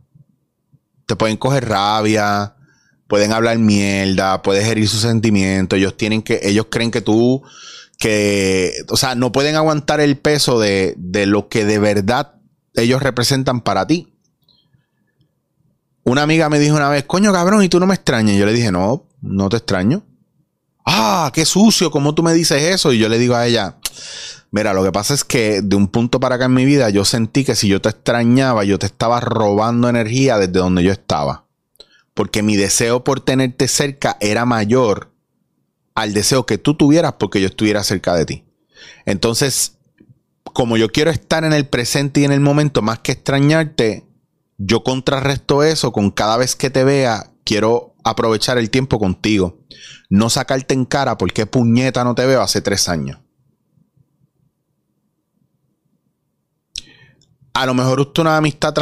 te 1.06 1.16
pueden 1.16 1.37
coger 1.37 1.68
rabia, 1.68 2.56
pueden 3.08 3.32
hablar 3.32 3.58
mierda, 3.58 4.42
puedes 4.42 4.66
herir 4.66 4.88
sus 4.88 5.00
sentimientos. 5.00 5.78
Ellos 5.78 5.96
tienen 5.96 6.23
que, 6.23 6.40
ellos 6.42 6.66
creen 6.70 6.90
que 6.90 7.00
tú, 7.00 7.42
que, 7.99 8.73
o 8.88 8.96
sea, 8.96 9.14
no 9.14 9.32
pueden 9.32 9.56
aguantar 9.56 10.00
el 10.00 10.16
peso 10.16 10.58
de, 10.58 10.94
de 10.96 11.26
lo 11.26 11.49
que 11.49 11.64
de 11.64 11.78
verdad 11.78 12.34
ellos 12.75 13.02
representan 13.02 13.61
para 13.61 13.87
ti. 13.87 14.12
Una 16.04 16.23
amiga 16.23 16.50
me 16.50 16.58
dijo 16.58 16.76
una 16.76 16.90
vez, 16.90 17.04
coño 17.04 17.32
cabrón, 17.32 17.62
¿y 17.62 17.68
tú 17.68 17.80
no 17.80 17.87
me 17.87 17.94
extrañas? 17.94 18.37
Yo 18.37 18.44
le 18.46 18.52
dije, 18.52 18.70
no, 18.70 19.08
no 19.23 19.49
te 19.49 19.56
extraño. 19.56 20.04
Ah, 20.84 21.30
qué 21.32 21.46
sucio, 21.46 21.90
¿cómo 21.90 22.14
tú 22.14 22.23
me 22.23 22.34
dices 22.34 22.62
eso? 22.62 22.92
Y 22.92 22.99
yo 22.99 23.08
le 23.08 23.18
digo 23.18 23.34
a 23.34 23.46
ella, 23.46 23.78
Mira, 24.54 24.73
lo 24.73 24.84
que 24.84 24.92
pasa 24.92 25.14
es 25.14 25.25
que 25.25 25.62
de 25.62 25.75
un 25.75 25.88
punto 25.88 26.20
para 26.20 26.37
acá 26.37 26.44
en 26.44 26.54
mi 26.54 26.64
vida 26.64 26.88
yo 26.88 27.04
sentí 27.04 27.42
que 27.42 27.56
si 27.56 27.66
yo 27.66 27.82
te 27.82 27.88
extrañaba, 27.88 28.62
yo 28.62 28.78
te 28.78 28.87
estaba 28.87 29.18
robando 29.18 29.88
energía 29.88 30.38
desde 30.38 30.61
donde 30.61 30.84
yo 30.84 30.92
estaba. 30.92 31.49
Porque 32.14 32.44
mi 32.44 32.54
deseo 32.54 33.02
por 33.02 33.20
tenerte 33.20 33.66
cerca 33.66 34.16
era 34.20 34.44
mayor 34.44 35.11
al 35.96 36.14
deseo 36.14 36.46
que 36.46 36.56
tú 36.56 36.76
tuvieras 36.76 37.14
porque 37.14 37.40
yo 37.40 37.49
estuviera 37.49 37.82
cerca 37.82 38.14
de 38.14 38.26
ti. 38.26 38.44
Entonces, 39.06 39.78
como 40.44 40.76
yo 40.76 40.88
quiero 40.92 41.11
estar 41.11 41.42
en 41.42 41.52
el 41.52 41.66
presente 41.66 42.20
y 42.20 42.25
en 42.25 42.30
el 42.30 42.38
momento, 42.38 42.80
más 42.80 43.00
que 43.00 43.11
extrañarte, 43.11 44.06
yo 44.56 44.84
contrarresto 44.84 45.64
eso 45.64 45.90
con 45.90 46.12
cada 46.12 46.37
vez 46.37 46.54
que 46.54 46.70
te 46.70 46.84
vea, 46.84 47.32
quiero 47.42 47.96
aprovechar 48.04 48.58
el 48.58 48.70
tiempo 48.70 49.00
contigo. 49.00 49.58
No 50.11 50.30
sacarte 50.30 50.75
en 50.75 50.84
cara 50.84 51.18
porque 51.18 51.44
puñeta 51.44 52.04
no 52.04 52.14
te 52.14 52.25
veo 52.25 52.40
hace 52.40 52.61
tres 52.61 52.88
años. 52.88 53.24
A 57.54 57.66
lo 57.66 57.75
mejor 57.75 58.00
usted 58.00 58.23
una 58.23 58.37
amistad 58.37 58.75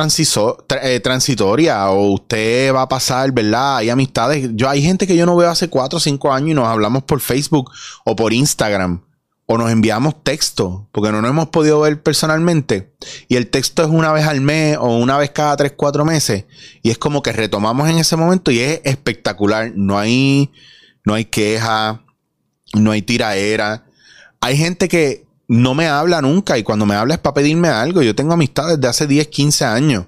eh, 0.83 1.01
transitoria 1.01 1.91
o 1.91 2.15
usted 2.15 2.75
va 2.75 2.83
a 2.83 2.89
pasar, 2.89 3.31
¿verdad? 3.31 3.77
Hay 3.77 3.91
amistades. 3.91 4.51
Yo 4.55 4.69
hay 4.69 4.83
gente 4.83 5.07
que 5.07 5.15
yo 5.15 5.27
no 5.27 5.37
veo 5.37 5.51
hace 5.51 5.69
cuatro 5.69 5.99
o 5.99 6.01
cinco 6.01 6.33
años 6.33 6.51
y 6.51 6.55
nos 6.55 6.67
hablamos 6.67 7.03
por 7.03 7.21
Facebook 7.21 7.71
o 8.07 8.17
por 8.17 8.33
Instagram 8.33 9.03
o 9.45 9.59
nos 9.59 9.71
enviamos 9.71 10.25
texto 10.25 10.89
porque 10.91 11.13
no 11.13 11.21
nos 11.21 11.31
hemos 11.31 11.49
podido 11.49 11.81
ver 11.81 12.03
personalmente 12.03 12.95
y 13.29 13.37
el 13.37 13.51
texto 13.51 13.83
es 13.83 13.91
una 13.91 14.11
vez 14.13 14.25
al 14.25 14.41
mes 14.41 14.79
o 14.81 14.97
una 14.97 15.19
vez 15.19 15.31
cada 15.31 15.55
tres, 15.57 15.75
cuatro 15.77 16.07
meses 16.07 16.47
y 16.83 16.91
es 16.91 16.97
como 16.97 17.23
que 17.23 17.33
retomamos 17.33 17.91
en 17.91 17.99
ese 17.99 18.17
momento 18.17 18.51
y 18.51 18.61
es 18.61 18.81
espectacular. 18.85 19.73
No 19.75 19.99
hay, 19.99 20.51
no 21.05 21.13
hay 21.13 21.27
queja, 21.27 22.07
no 22.73 22.91
hay 22.91 23.03
tiraera. 23.03 23.85
Hay 24.41 24.57
gente 24.57 24.89
que 24.89 25.27
no 25.53 25.75
me 25.75 25.87
habla 25.87 26.23
nunca 26.23 26.57
y 26.57 26.63
cuando 26.63 26.87
me 26.87 26.95
habla 26.95 27.15
es 27.15 27.21
para 27.21 27.35
pedirme 27.35 27.69
algo. 27.69 28.03
Yo 28.03 28.15
tengo 28.15 28.33
amistades 28.33 28.81
de 28.81 28.89
hace 28.89 29.07
10, 29.07 29.29
15 29.29 29.65
años 29.67 30.07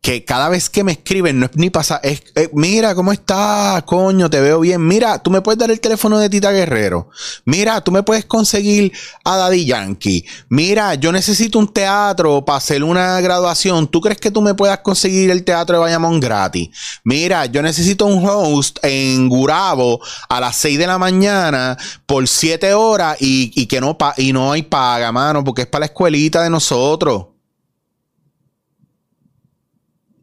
que 0.00 0.24
cada 0.24 0.48
vez 0.48 0.70
que 0.70 0.84
me 0.84 0.92
escriben 0.92 1.40
no 1.40 1.46
es 1.46 1.56
ni 1.56 1.70
pasa, 1.70 2.00
es, 2.02 2.22
eh, 2.34 2.48
mira, 2.52 2.94
¿cómo 2.94 3.12
estás? 3.12 3.82
Coño, 3.82 4.30
te 4.30 4.40
veo 4.40 4.60
bien. 4.60 4.86
Mira, 4.86 5.22
tú 5.22 5.30
me 5.30 5.40
puedes 5.40 5.58
dar 5.58 5.70
el 5.70 5.80
teléfono 5.80 6.18
de 6.18 6.30
Tita 6.30 6.52
Guerrero. 6.52 7.10
Mira, 7.44 7.80
tú 7.80 7.90
me 7.90 8.02
puedes 8.02 8.24
conseguir 8.24 8.92
a 9.24 9.36
Daddy 9.36 9.66
Yankee. 9.66 10.24
Mira, 10.48 10.94
yo 10.94 11.10
necesito 11.10 11.58
un 11.58 11.72
teatro 11.72 12.44
para 12.44 12.58
hacer 12.58 12.84
una 12.84 13.20
graduación. 13.20 13.88
¿Tú 13.88 14.00
crees 14.00 14.18
que 14.18 14.30
tú 14.30 14.40
me 14.40 14.54
puedas 14.54 14.78
conseguir 14.78 15.30
el 15.30 15.44
teatro 15.44 15.76
de 15.76 15.82
Bayamón 15.82 16.20
gratis? 16.20 16.70
Mira, 17.02 17.46
yo 17.46 17.60
necesito 17.60 18.06
un 18.06 18.24
host 18.24 18.78
en 18.82 19.28
Gurabo 19.28 20.00
a 20.28 20.40
las 20.40 20.56
6 20.56 20.78
de 20.78 20.86
la 20.86 20.98
mañana 20.98 21.76
por 22.06 22.26
7 22.28 22.72
horas 22.72 23.16
y, 23.20 23.52
y 23.60 23.66
que 23.66 23.80
no, 23.80 23.98
y 24.16 24.32
no 24.32 24.52
hay 24.52 24.62
paga, 24.62 25.10
mano, 25.10 25.42
porque 25.42 25.62
es 25.62 25.68
para 25.68 25.80
la 25.80 25.86
escuelita 25.86 26.42
de 26.42 26.50
nosotros. 26.50 27.37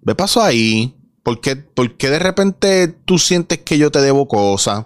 ¿Qué 0.06 0.14
pasó 0.14 0.44
ahí? 0.44 0.96
¿Por 1.24 1.42
qué, 1.42 1.56
de 1.56 2.20
repente 2.20 2.88
tú 2.88 3.18
sientes 3.18 3.60
que 3.60 3.80
yo 3.80 3.90
te 3.90 4.00
debo 4.00 4.28
cosas? 4.28 4.86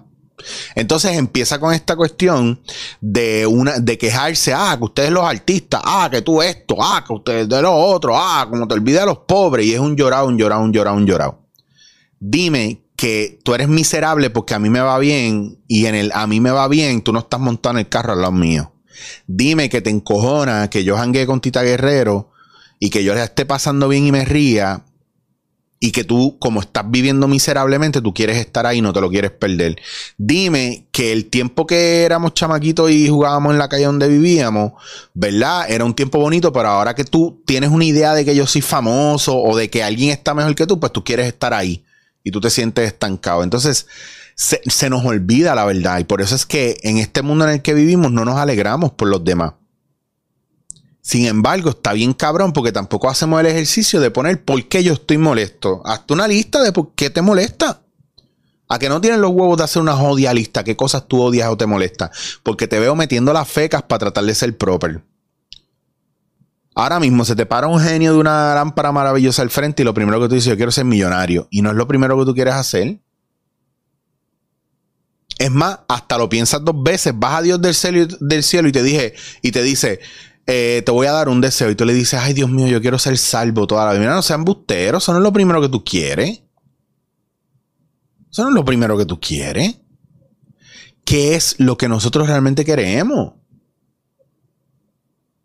Entonces 0.74 1.18
empieza 1.18 1.60
con 1.60 1.74
esta 1.74 1.98
cuestión 1.98 2.62
de 3.02 3.46
una 3.46 3.80
de 3.80 3.98
quejarse, 3.98 4.54
ah, 4.54 4.76
que 4.78 4.86
ustedes 4.86 5.12
los 5.12 5.26
artistas, 5.26 5.82
ah, 5.84 6.08
que 6.10 6.22
tú 6.22 6.42
esto, 6.42 6.78
ah, 6.82 7.04
que 7.06 7.12
ustedes 7.12 7.50
de 7.50 7.62
lo 7.62 7.76
otro, 7.76 8.14
ah, 8.16 8.48
como 8.50 8.66
te 8.66 8.76
olvidas 8.76 9.02
de 9.02 9.08
los 9.08 9.18
pobres 9.20 9.66
y 9.66 9.74
es 9.74 9.80
un 9.82 9.98
llorado, 9.98 10.28
un 10.28 10.38
llorado, 10.38 10.64
un 10.64 10.72
llorado, 10.72 10.96
un 10.96 11.06
llorado. 11.06 11.50
Dime 12.22 12.86
que 12.96 13.40
tú 13.44 13.54
eres 13.54 13.68
miserable 13.68 14.30
porque 14.30 14.54
a 14.54 14.60
mí 14.60 14.70
me 14.70 14.80
va 14.80 14.98
bien 14.98 15.62
y 15.68 15.88
en 15.88 15.96
el 15.96 16.12
a 16.14 16.26
mí 16.28 16.40
me 16.40 16.52
va 16.52 16.70
bien, 16.70 17.02
tú 17.02 17.12
no 17.12 17.20
estás 17.20 17.42
montando 17.42 17.80
el 17.80 17.90
carro 17.90 18.14
al 18.14 18.22
lado 18.22 18.32
mío. 18.32 18.72
Dime 19.28 19.70
que 19.70 19.82
te 19.82 19.90
encojona 19.90 20.70
que 20.70 20.86
yo 20.86 20.96
janguee 20.96 21.26
con 21.26 21.42
Tita 21.42 21.64
Guerrero 21.64 22.32
y 22.80 22.90
que 22.90 23.04
yo 23.04 23.14
le 23.14 23.22
esté 23.22 23.46
pasando 23.46 23.90
bien 23.90 24.08
y 24.08 24.14
me 24.14 24.24
ría 24.24 24.86
y 25.80 25.92
que 25.92 26.04
tú, 26.04 26.38
como 26.40 26.60
estás 26.60 26.84
viviendo 26.90 27.28
miserablemente, 27.28 28.02
tú 28.02 28.14
quieres 28.14 28.38
estar 28.38 28.66
ahí, 28.66 28.82
no 28.82 28.92
te 28.92 29.00
lo 29.00 29.10
quieres 29.10 29.32
perder. 29.32 29.78
Dime 30.18 30.88
que 30.92 31.14
el 31.14 31.30
tiempo 31.30 31.66
que 31.66 32.04
éramos 32.04 32.34
chamaquitos 32.34 32.92
y 32.92 33.08
jugábamos 33.08 33.54
en 33.54 33.60
la 33.60 33.70
calle 33.70 33.86
donde 33.86 34.10
vivíamos, 34.10 34.74
¿verdad? 35.14 35.72
Era 35.72 35.86
un 35.86 35.94
tiempo 35.94 36.20
bonito, 36.20 36.52
pero 36.52 36.68
ahora 36.68 36.96
que 36.96 37.06
tú 37.06 37.42
tienes 37.46 37.70
una 37.70 37.86
idea 37.86 38.14
de 38.14 38.26
que 38.26 38.36
yo 38.36 38.46
soy 38.46 38.62
famoso 38.62 39.38
o 39.38 39.56
de 39.56 39.70
que 39.70 39.82
alguien 39.82 40.10
está 40.10 40.34
mejor 40.34 40.54
que 40.54 40.68
tú, 40.68 40.80
pues 40.80 40.92
tú 40.92 41.04
quieres 41.04 41.28
estar 41.28 41.54
ahí 41.54 41.86
y 42.24 42.32
tú 42.32 42.42
te 42.42 42.50
sientes 42.50 42.86
estancado. 42.86 43.44
Entonces, 43.44 43.88
se, 44.36 44.62
se 44.66 44.90
nos 44.90 45.06
olvida 45.06 45.56
la 45.56 45.64
verdad 45.64 46.00
y 46.00 46.04
por 46.04 46.22
eso 46.22 46.36
es 46.36 46.46
que 46.46 46.78
en 46.84 46.98
este 46.98 47.22
mundo 47.22 47.46
en 47.46 47.52
el 47.52 47.62
que 47.62 47.74
vivimos 47.74 48.12
no 48.12 48.26
nos 48.26 48.38
alegramos 48.38 48.92
por 48.92 49.08
los 49.08 49.24
demás. 49.24 49.54
Sin 51.10 51.26
embargo, 51.26 51.72
está 51.72 51.94
bien 51.94 52.14
cabrón 52.14 52.54
porque 52.54 52.72
tampoco 52.72 53.10
hacemos 53.10 53.40
el 53.40 53.48
ejercicio 53.48 54.00
de 54.00 54.12
poner 54.12 54.46
por 54.46 54.64
qué 54.68 54.84
yo 54.84 54.94
estoy 54.94 55.18
molesto. 55.18 55.82
Hazte 55.84 56.14
una 56.14 56.28
lista 56.28 56.62
de 56.62 56.72
por 56.72 56.94
qué 56.94 57.10
te 57.10 57.24
molesta. 57.24 57.82
A 58.68 58.78
que 58.78 58.90
no 58.90 59.02
tienes 59.02 59.20
los 59.20 59.32
huevos 59.32 59.58
de 59.58 59.64
hacer 59.64 59.82
una 59.82 59.96
jodia 59.96 60.32
lista, 60.36 60.64
qué 60.64 60.76
cosas 60.76 61.08
tú 61.08 61.20
odias 61.20 61.50
o 61.50 61.58
te 61.58 61.66
molesta. 61.66 62.12
Porque 62.44 62.68
te 62.68 62.78
veo 62.78 62.94
metiendo 62.96 63.34
las 63.34 63.50
fecas 63.50 63.82
para 63.82 63.98
tratar 63.98 64.24
de 64.24 64.36
ser 64.36 64.56
proper. 64.56 65.04
Ahora 66.76 67.00
mismo 67.00 67.26
se 67.26 67.36
te 67.36 67.48
para 67.48 67.66
un 67.66 67.80
genio 67.80 68.14
de 68.14 68.20
una 68.20 68.54
lámpara 68.54 68.92
maravillosa 68.92 69.42
al 69.42 69.50
frente 69.50 69.82
y 69.82 69.86
lo 69.86 69.96
primero 69.96 70.22
que 70.22 70.28
tú 70.28 70.36
dices, 70.36 70.52
yo 70.52 70.58
quiero 70.58 70.72
ser 70.72 70.86
millonario. 70.86 71.48
Y 71.50 71.64
no 71.64 71.72
es 71.72 71.76
lo 71.76 71.88
primero 71.88 72.20
que 72.20 72.26
tú 72.26 72.36
quieres 72.36 72.54
hacer. 72.54 73.00
Es 75.40 75.50
más, 75.50 75.80
hasta 75.88 76.20
lo 76.20 76.30
piensas 76.30 76.64
dos 76.64 76.84
veces, 76.84 77.14
vas 77.16 77.40
a 77.40 77.42
Dios 77.42 77.60
del 77.60 77.74
cielo, 77.74 78.06
del 78.20 78.44
cielo 78.44 78.68
y 78.68 78.74
te 78.74 78.84
dije, 78.84 79.16
y 79.42 79.52
te 79.52 79.64
dice, 79.64 80.02
eh, 80.52 80.82
te 80.84 80.92
voy 80.92 81.06
a 81.06 81.12
dar 81.12 81.30
un 81.30 81.42
deseo 81.42 81.70
y 81.70 81.76
tú 81.76 81.86
le 81.86 81.94
dices, 81.94 82.20
ay 82.20 82.34
Dios 82.34 82.50
mío, 82.50 82.66
yo 82.66 82.82
quiero 82.82 82.98
ser 82.98 83.16
salvo 83.20 83.68
toda 83.68 83.86
la 83.86 83.92
vida. 83.92 84.00
Mira, 84.00 84.16
no 84.16 84.24
sean 84.24 84.44
busteros, 84.44 85.04
eso 85.04 85.12
no 85.12 85.20
es 85.20 85.24
lo 85.24 85.32
primero 85.32 85.62
que 85.62 85.70
tú 85.70 85.84
quieres. 85.84 86.42
Eso 88.32 88.42
no 88.44 88.50
es 88.50 88.56
lo 88.56 88.66
primero 88.66 88.98
que 88.98 89.06
tú 89.06 89.20
quieres. 89.20 89.80
¿Qué 91.06 91.36
es 91.36 91.60
lo 91.60 91.78
que 91.78 91.88
nosotros 91.88 92.28
realmente 92.28 92.66
queremos? 92.66 93.34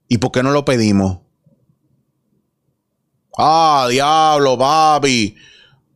¿Y 0.09 0.17
por 0.17 0.33
qué 0.33 0.43
no 0.43 0.53
lo 0.53 0.65
pedimos? 0.65 1.19
Ah, 3.37 3.87
diablo, 3.91 4.57
papi. 4.57 5.37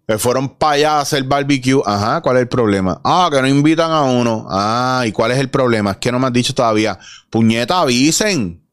Me 0.07 0.19
fueron 0.19 0.51
para 0.51 0.73
allá 0.73 0.93
a 0.99 1.01
hacer 1.01 1.25
barbecue. 1.25 1.81
Ajá, 1.87 2.21
¿cuál 2.21 2.37
es 2.37 2.43
el 2.43 2.49
problema? 2.49 3.01
Ah, 3.05 3.31
que 3.33 3.41
no 3.41 3.49
invitan 3.49 3.91
a 3.91 4.03
uno. 4.03 4.47
Ah, 4.51 5.05
¿y 5.07 5.13
cuál 5.13 5.31
es 5.31 5.39
el 5.39 5.49
problema? 5.49 5.93
Es 5.93 5.97
que 5.97 6.13
no 6.13 6.19
me 6.19 6.27
has 6.27 6.33
dicho 6.35 6.55
todavía. 6.55 6.99
Puñeta, 7.31 7.81
avisen 7.81 8.68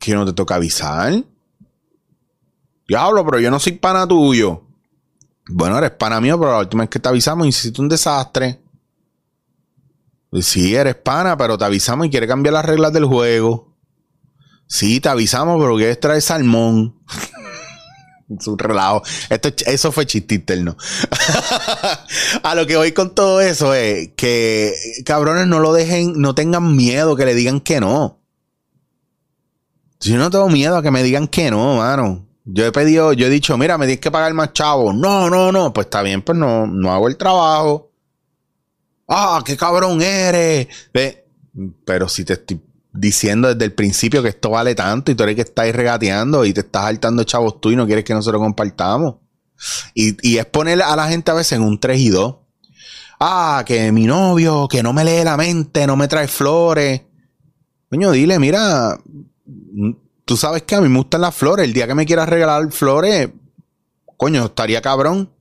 que 0.00 0.14
no 0.14 0.24
te 0.24 0.32
toca 0.32 0.56
avisar. 0.56 1.22
Diablo, 2.88 3.24
pero 3.24 3.38
yo 3.38 3.50
no 3.50 3.60
soy 3.60 3.72
pana 3.72 4.08
tuyo. 4.08 4.64
Bueno, 5.48 5.78
eres 5.78 5.92
pana 5.92 6.20
mío, 6.20 6.38
pero 6.40 6.52
la 6.52 6.58
última 6.58 6.82
vez 6.82 6.90
que 6.90 6.98
te 6.98 7.08
avisamos 7.08 7.46
hiciste 7.46 7.80
un 7.80 7.88
desastre. 7.88 8.60
Sí, 10.40 10.74
eres 10.74 10.96
pana, 10.96 11.36
pero 11.36 11.58
te 11.58 11.64
avisamos 11.64 12.06
y 12.06 12.10
quiere 12.10 12.26
cambiar 12.26 12.54
las 12.54 12.64
reglas 12.64 12.92
del 12.92 13.04
juego. 13.04 13.76
Sí, 14.66 15.00
te 15.00 15.08
avisamos, 15.08 15.60
pero 15.60 15.76
quieres 15.76 16.00
traer 16.00 16.22
salmón. 16.22 16.98
es 18.38 18.46
un 18.46 18.58
relajo. 18.58 19.02
Esto, 19.28 19.50
eso 19.66 19.92
fue 19.92 20.06
chiste 20.06 20.40
¿no? 20.62 20.76
a 22.42 22.54
lo 22.54 22.66
que 22.66 22.76
voy 22.76 22.92
con 22.92 23.14
todo 23.14 23.40
eso 23.40 23.74
es 23.74 24.10
que 24.16 24.74
cabrones 25.04 25.46
no 25.46 25.58
lo 25.58 25.72
dejen, 25.72 26.20
no 26.20 26.34
tengan 26.34 26.74
miedo 26.74 27.16
que 27.16 27.26
le 27.26 27.34
digan 27.34 27.60
que 27.60 27.80
no. 27.80 28.19
Yo 30.00 30.16
no 30.16 30.30
tengo 30.30 30.48
miedo 30.48 30.76
a 30.76 30.82
que 30.82 30.90
me 30.90 31.02
digan 31.02 31.28
que 31.28 31.50
no, 31.50 31.76
mano. 31.76 32.26
Yo 32.44 32.64
he 32.66 32.72
pedido, 32.72 33.12
yo 33.12 33.26
he 33.26 33.30
dicho, 33.30 33.56
mira, 33.58 33.76
me 33.76 33.86
tienes 33.86 34.00
que 34.00 34.10
pagar 34.10 34.32
más 34.32 34.52
chavo. 34.52 34.92
No, 34.92 35.28
no, 35.28 35.52
no. 35.52 35.72
Pues 35.72 35.86
está 35.86 36.02
bien, 36.02 36.22
pues 36.22 36.38
no, 36.38 36.66
no 36.66 36.92
hago 36.92 37.08
el 37.08 37.16
trabajo. 37.16 37.92
Ah, 39.06 39.42
qué 39.44 39.56
cabrón 39.56 40.00
eres. 40.00 40.68
Pero 41.84 42.08
si 42.08 42.24
te 42.24 42.34
estoy 42.34 42.60
diciendo 42.92 43.52
desde 43.52 43.66
el 43.66 43.72
principio 43.72 44.22
que 44.22 44.30
esto 44.30 44.50
vale 44.50 44.74
tanto 44.74 45.12
y 45.12 45.14
tú 45.14 45.22
eres 45.22 45.36
que 45.36 45.42
estás 45.42 45.70
regateando 45.72 46.44
y 46.44 46.52
te 46.52 46.60
estás 46.60 46.84
saltando 46.84 47.22
chavos 47.24 47.60
tú 47.60 47.70
y 47.70 47.76
no 47.76 47.86
quieres 47.86 48.04
que 48.04 48.14
nosotros 48.14 48.40
compartamos. 48.40 49.16
Y, 49.94 50.16
y 50.28 50.38
es 50.38 50.46
poner 50.46 50.80
a 50.82 50.96
la 50.96 51.08
gente 51.08 51.30
a 51.30 51.34
veces 51.34 51.52
en 51.52 51.62
un 51.62 51.78
3 51.78 52.00
y 52.00 52.08
2. 52.08 52.36
Ah, 53.20 53.62
que 53.66 53.92
mi 53.92 54.06
novio, 54.06 54.66
que 54.66 54.82
no 54.82 54.94
me 54.94 55.04
lee 55.04 55.24
la 55.24 55.36
mente, 55.36 55.86
no 55.86 55.94
me 55.94 56.08
trae 56.08 56.26
flores. 56.26 57.02
Coño, 57.90 58.12
dile, 58.12 58.38
mira, 58.38 58.98
tú 60.24 60.36
sabes 60.36 60.62
que 60.62 60.74
a 60.74 60.80
mí 60.80 60.88
me 60.88 60.98
gustan 60.98 61.22
las 61.22 61.34
flores. 61.34 61.64
El 61.64 61.72
día 61.72 61.86
que 61.86 61.94
me 61.94 62.06
quieras 62.06 62.28
regalar 62.28 62.70
flores, 62.72 63.30
coño, 64.16 64.46
estaría 64.46 64.80
cabrón. 64.80 65.32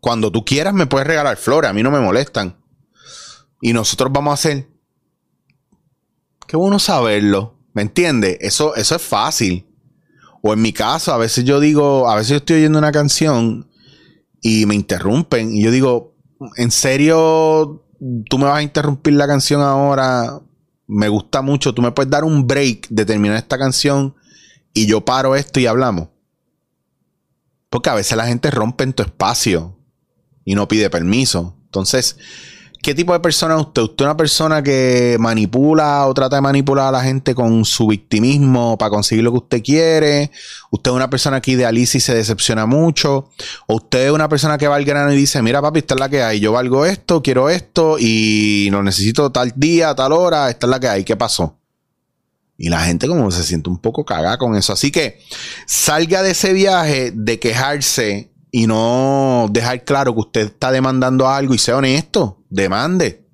Cuando 0.00 0.30
tú 0.30 0.44
quieras 0.44 0.74
me 0.74 0.86
puedes 0.86 1.06
regalar 1.06 1.36
flores, 1.36 1.70
a 1.70 1.74
mí 1.74 1.82
no 1.82 1.90
me 1.90 2.00
molestan. 2.00 2.56
Y 3.60 3.72
nosotros 3.72 4.12
vamos 4.12 4.30
a 4.30 4.34
hacer. 4.34 4.68
Qué 6.46 6.56
bueno 6.56 6.78
saberlo. 6.78 7.58
¿Me 7.74 7.82
entiendes? 7.82 8.38
Eso, 8.40 8.74
eso 8.76 8.96
es 8.96 9.02
fácil. 9.02 9.66
O 10.42 10.52
en 10.52 10.62
mi 10.62 10.72
caso, 10.72 11.12
a 11.12 11.18
veces 11.18 11.44
yo 11.44 11.60
digo, 11.60 12.08
a 12.08 12.14
veces 12.14 12.30
yo 12.30 12.36
estoy 12.36 12.56
oyendo 12.56 12.78
una 12.78 12.92
canción 12.92 13.68
y 14.40 14.66
me 14.66 14.74
interrumpen. 14.74 15.54
Y 15.54 15.62
yo 15.62 15.70
digo, 15.70 16.16
¿en 16.56 16.70
serio 16.70 17.84
tú 18.30 18.38
me 18.38 18.44
vas 18.44 18.58
a 18.58 18.62
interrumpir 18.62 19.14
la 19.14 19.26
canción 19.26 19.60
ahora 19.60 20.40
me 20.88 21.08
gusta 21.08 21.42
mucho, 21.42 21.74
tú 21.74 21.82
me 21.82 21.92
puedes 21.92 22.10
dar 22.10 22.24
un 22.24 22.46
break 22.46 22.88
de 22.88 23.04
terminar 23.04 23.36
esta 23.36 23.58
canción 23.58 24.16
y 24.72 24.86
yo 24.86 25.04
paro 25.04 25.36
esto 25.36 25.60
y 25.60 25.66
hablamos. 25.66 26.08
Porque 27.70 27.90
a 27.90 27.94
veces 27.94 28.16
la 28.16 28.26
gente 28.26 28.50
rompe 28.50 28.84
en 28.84 28.94
tu 28.94 29.02
espacio 29.02 29.78
y 30.44 30.54
no 30.54 30.66
pide 30.66 30.88
permiso. 30.88 31.56
Entonces, 31.64 32.16
¿qué 32.88 32.94
tipo 32.94 33.12
de 33.12 33.20
persona 33.20 33.54
es 33.54 33.60
usted? 33.60 33.82
¿Usted 33.82 34.02
es 34.02 34.06
una 34.06 34.16
persona 34.16 34.62
que 34.62 35.18
manipula 35.20 36.06
o 36.06 36.14
trata 36.14 36.36
de 36.36 36.40
manipular 36.40 36.86
a 36.86 36.90
la 36.90 37.02
gente 37.02 37.34
con 37.34 37.66
su 37.66 37.86
victimismo 37.86 38.78
para 38.78 38.88
conseguir 38.88 39.24
lo 39.24 39.30
que 39.30 39.36
usted 39.36 39.62
quiere? 39.62 40.30
¿Usted 40.70 40.92
es 40.92 40.96
una 40.96 41.10
persona 41.10 41.42
que 41.42 41.50
idealiza 41.50 41.98
y 41.98 42.00
se 42.00 42.14
decepciona 42.14 42.64
mucho? 42.64 43.28
¿O 43.66 43.74
usted 43.74 44.06
es 44.06 44.10
una 44.10 44.26
persona 44.30 44.56
que 44.56 44.68
va 44.68 44.76
al 44.76 44.86
grano 44.86 45.12
y 45.12 45.16
dice, 45.16 45.42
mira 45.42 45.60
papi, 45.60 45.80
esta 45.80 45.96
es 45.96 46.00
la 46.00 46.08
que 46.08 46.22
hay, 46.22 46.40
yo 46.40 46.52
valgo 46.52 46.86
esto, 46.86 47.22
quiero 47.22 47.50
esto 47.50 47.98
y 48.00 48.70
lo 48.70 48.82
necesito 48.82 49.30
tal 49.30 49.52
día, 49.54 49.94
tal 49.94 50.14
hora, 50.14 50.48
esta 50.48 50.66
es 50.66 50.70
la 50.70 50.80
que 50.80 50.88
hay, 50.88 51.04
¿qué 51.04 51.14
pasó? 51.14 51.58
Y 52.56 52.70
la 52.70 52.80
gente 52.80 53.06
como 53.06 53.30
se 53.30 53.44
siente 53.44 53.68
un 53.68 53.76
poco 53.76 54.06
cagada 54.06 54.38
con 54.38 54.56
eso. 54.56 54.72
Así 54.72 54.90
que 54.90 55.20
salga 55.66 56.22
de 56.22 56.30
ese 56.30 56.54
viaje 56.54 57.12
de 57.14 57.38
quejarse 57.38 58.30
y 58.50 58.66
no 58.66 59.46
dejar 59.50 59.84
claro 59.84 60.14
que 60.14 60.20
usted 60.20 60.40
está 60.46 60.70
demandando 60.70 61.28
algo 61.28 61.54
y 61.54 61.58
sea 61.58 61.76
honesto, 61.76 62.42
demande. 62.48 63.26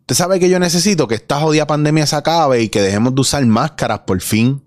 Usted 0.00 0.14
sabe 0.14 0.40
que 0.40 0.48
yo 0.48 0.58
necesito 0.58 1.06
que 1.06 1.16
esta 1.16 1.38
jodida 1.40 1.66
pandemia 1.66 2.06
se 2.06 2.16
acabe 2.16 2.62
y 2.62 2.68
que 2.70 2.80
dejemos 2.80 3.14
de 3.14 3.20
usar 3.20 3.44
máscaras 3.44 4.00
por 4.00 4.20
fin. 4.20 4.62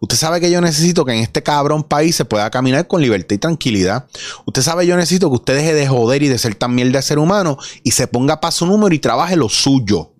Usted 0.00 0.16
sabe 0.16 0.40
que 0.40 0.50
yo 0.50 0.60
necesito 0.60 1.04
que 1.04 1.12
en 1.12 1.18
este 1.18 1.42
cabrón 1.42 1.82
país 1.82 2.14
se 2.14 2.24
pueda 2.24 2.48
caminar 2.50 2.86
con 2.86 3.02
libertad 3.02 3.34
y 3.34 3.38
tranquilidad. 3.38 4.06
Usted 4.46 4.62
sabe 4.62 4.84
que 4.84 4.90
yo 4.90 4.96
necesito 4.96 5.28
que 5.30 5.36
usted 5.36 5.56
deje 5.56 5.74
de 5.74 5.88
joder 5.88 6.22
y 6.22 6.28
de 6.28 6.38
ser 6.38 6.54
tan 6.54 6.74
mierda 6.74 6.98
de 6.98 7.02
ser 7.02 7.18
humano 7.18 7.58
y 7.82 7.90
se 7.90 8.06
ponga 8.06 8.40
para 8.40 8.52
su 8.52 8.66
número 8.66 8.94
y 8.94 9.00
trabaje 9.00 9.34
lo 9.34 9.48
suyo. 9.48 10.12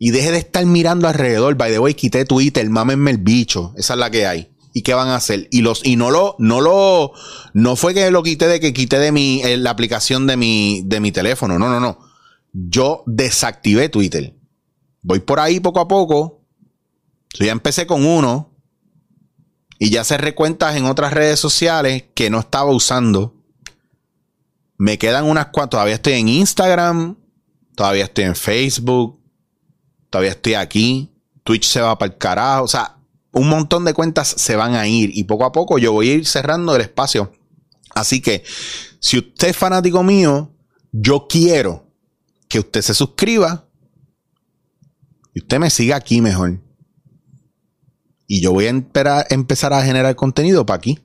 Y 0.00 0.10
deje 0.10 0.32
de 0.32 0.38
estar 0.38 0.64
mirando 0.66 1.06
alrededor. 1.06 1.54
By 1.56 1.70
the 1.70 1.78
way, 1.78 1.94
quité 1.94 2.24
Twitter, 2.24 2.68
mámenme 2.68 3.12
el 3.12 3.18
bicho. 3.18 3.72
Esa 3.76 3.94
es 3.94 4.00
la 4.00 4.10
que 4.10 4.26
hay. 4.26 4.50
¿Y 4.72 4.82
qué 4.82 4.94
van 4.94 5.08
a 5.08 5.16
hacer? 5.16 5.48
Y 5.50 5.62
los, 5.62 5.84
y 5.84 5.96
no 5.96 6.10
lo, 6.10 6.36
no 6.38 6.60
lo, 6.60 7.12
no 7.54 7.76
fue 7.76 7.94
que 7.94 8.10
lo 8.10 8.22
quité 8.22 8.46
de 8.46 8.60
que 8.60 8.72
quité 8.72 8.98
de 8.98 9.12
mi, 9.12 9.40
eh, 9.42 9.56
la 9.56 9.70
aplicación 9.70 10.26
de 10.26 10.36
mi, 10.36 10.82
de 10.84 11.00
mi 11.00 11.12
teléfono. 11.12 11.58
No, 11.58 11.68
no, 11.68 11.80
no. 11.80 11.98
Yo 12.52 13.02
desactivé 13.06 13.88
Twitter. 13.88 14.34
Voy 15.02 15.20
por 15.20 15.40
ahí 15.40 15.60
poco 15.60 15.80
a 15.80 15.88
poco. 15.88 16.44
Yo 17.34 17.46
ya 17.46 17.52
empecé 17.52 17.86
con 17.86 18.04
uno. 18.04 18.54
Y 19.78 19.90
ya 19.90 20.04
cerré 20.04 20.34
cuentas 20.34 20.76
en 20.76 20.86
otras 20.86 21.12
redes 21.12 21.38
sociales 21.38 22.04
que 22.14 22.30
no 22.30 22.40
estaba 22.40 22.70
usando. 22.72 23.36
Me 24.76 24.98
quedan 24.98 25.24
unas 25.24 25.46
cuantas. 25.46 25.78
Todavía 25.78 25.94
estoy 25.94 26.14
en 26.14 26.28
Instagram. 26.28 27.16
Todavía 27.74 28.04
estoy 28.04 28.24
en 28.24 28.36
Facebook. 28.36 29.20
Todavía 30.10 30.32
estoy 30.32 30.54
aquí. 30.54 31.12
Twitch 31.44 31.66
se 31.66 31.80
va 31.80 31.96
para 31.96 32.12
el 32.12 32.18
carajo. 32.18 32.64
O 32.64 32.68
sea, 32.68 32.97
un 33.32 33.48
montón 33.48 33.84
de 33.84 33.94
cuentas 33.94 34.28
se 34.28 34.56
van 34.56 34.74
a 34.74 34.86
ir 34.86 35.10
y 35.12 35.24
poco 35.24 35.44
a 35.44 35.52
poco 35.52 35.78
yo 35.78 35.92
voy 35.92 36.10
a 36.10 36.14
ir 36.14 36.26
cerrando 36.26 36.74
el 36.74 36.82
espacio. 36.82 37.32
Así 37.94 38.20
que 38.20 38.44
si 39.00 39.18
usted 39.18 39.48
es 39.48 39.56
fanático 39.56 40.02
mío, 40.02 40.52
yo 40.92 41.26
quiero 41.28 41.86
que 42.48 42.60
usted 42.60 42.82
se 42.82 42.94
suscriba 42.94 43.68
y 45.34 45.40
usted 45.40 45.58
me 45.58 45.70
siga 45.70 45.96
aquí 45.96 46.20
mejor. 46.20 46.60
Y 48.26 48.40
yo 48.40 48.52
voy 48.52 48.66
a 48.66 48.70
empezar 48.70 49.72
a 49.72 49.82
generar 49.82 50.14
contenido 50.14 50.66
para 50.66 50.76
aquí. 50.76 50.98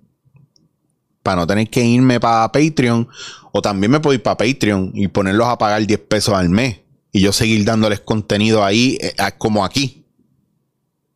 Para 1.21 1.37
no 1.37 1.47
tener 1.47 1.69
que 1.69 1.85
irme 1.85 2.19
para 2.19 2.51
Patreon. 2.51 3.07
O 3.53 3.61
también 3.61 3.91
me 3.91 4.01
puedo 4.01 4.13
ir 4.13 4.21
para 4.21 4.35
Patreon 4.35 4.91
y 4.93 5.07
ponerlos 5.07 5.47
a 5.47 5.57
pagar 5.57 5.85
10 5.85 5.99
pesos 6.01 6.33
al 6.33 6.49
mes. 6.49 6.81
Y 7.13 7.21
yo 7.21 7.31
seguir 7.31 7.63
dándoles 7.63 8.01
contenido 8.01 8.63
ahí 8.63 8.97
eh, 8.99 9.13
como 9.37 9.63
aquí 9.63 10.02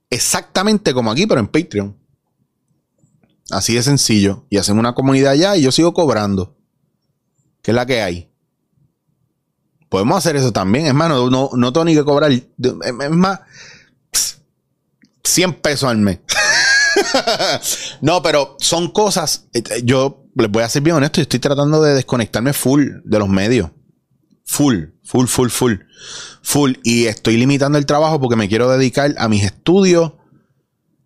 exactamente 0.10 0.93
como 0.93 1.12
aquí, 1.12 1.28
pero 1.28 1.39
en 1.39 1.48
Patreon. 1.48 1.98
Así 3.50 3.76
de 3.76 3.84
sencillo. 3.84 4.46
Y 4.50 4.58
hacemos 4.58 4.80
una 4.80 4.93
comunidad 4.93 5.32
allá 5.32 5.56
y 5.56 5.62
yo 5.62 5.72
sigo 5.72 5.93
cobrando. 5.93 6.58
Que 7.62 7.72
es 7.72 7.76
la 7.76 7.86
que 7.86 8.02
hay. 8.02 8.32
Podemos 9.89 10.17
hacer 10.17 10.36
eso 10.36 10.52
también. 10.52 10.88
Es 10.88 10.93
más, 10.93 11.10
no, 11.10 11.50
no, 11.54 11.74
tengo 11.74 11.86
ni 11.86 11.96
que 11.96 12.04
cobrar. 12.04 12.32
Es 12.32 12.46
más, 13.12 13.39
100 15.24 15.54
pesos 15.62 15.89
al 15.89 15.98
mes. 15.98 16.20
no, 18.02 18.22
pero 18.22 18.58
son 18.60 18.91
cosas. 18.91 19.48
Eh, 19.54 19.63
yo 19.84 20.26
les 20.36 20.52
voy 20.52 20.63
a 20.63 20.70
ser 20.70 20.82
bien 20.82 20.98
honesto. 20.98 21.17
Yo 21.17 21.24
estoy 21.24 21.39
tratando 21.39 21.82
de 21.82 21.93
desconectarme 21.93 22.54
full 22.54 22.86
de 23.04 23.20
los 23.20 23.30
medios. 23.30 23.70
Full, 24.47 24.86
full, 25.03 25.27
full, 25.27 25.49
full 25.49 25.73
full 26.47 26.75
y 26.83 27.07
estoy 27.07 27.36
limitando 27.36 27.77
el 27.77 27.86
trabajo 27.86 28.21
porque 28.21 28.38
me 28.38 28.47
quiero 28.47 28.69
dedicar 28.69 29.13
a 29.17 29.27
mis 29.27 29.43
estudios. 29.43 30.13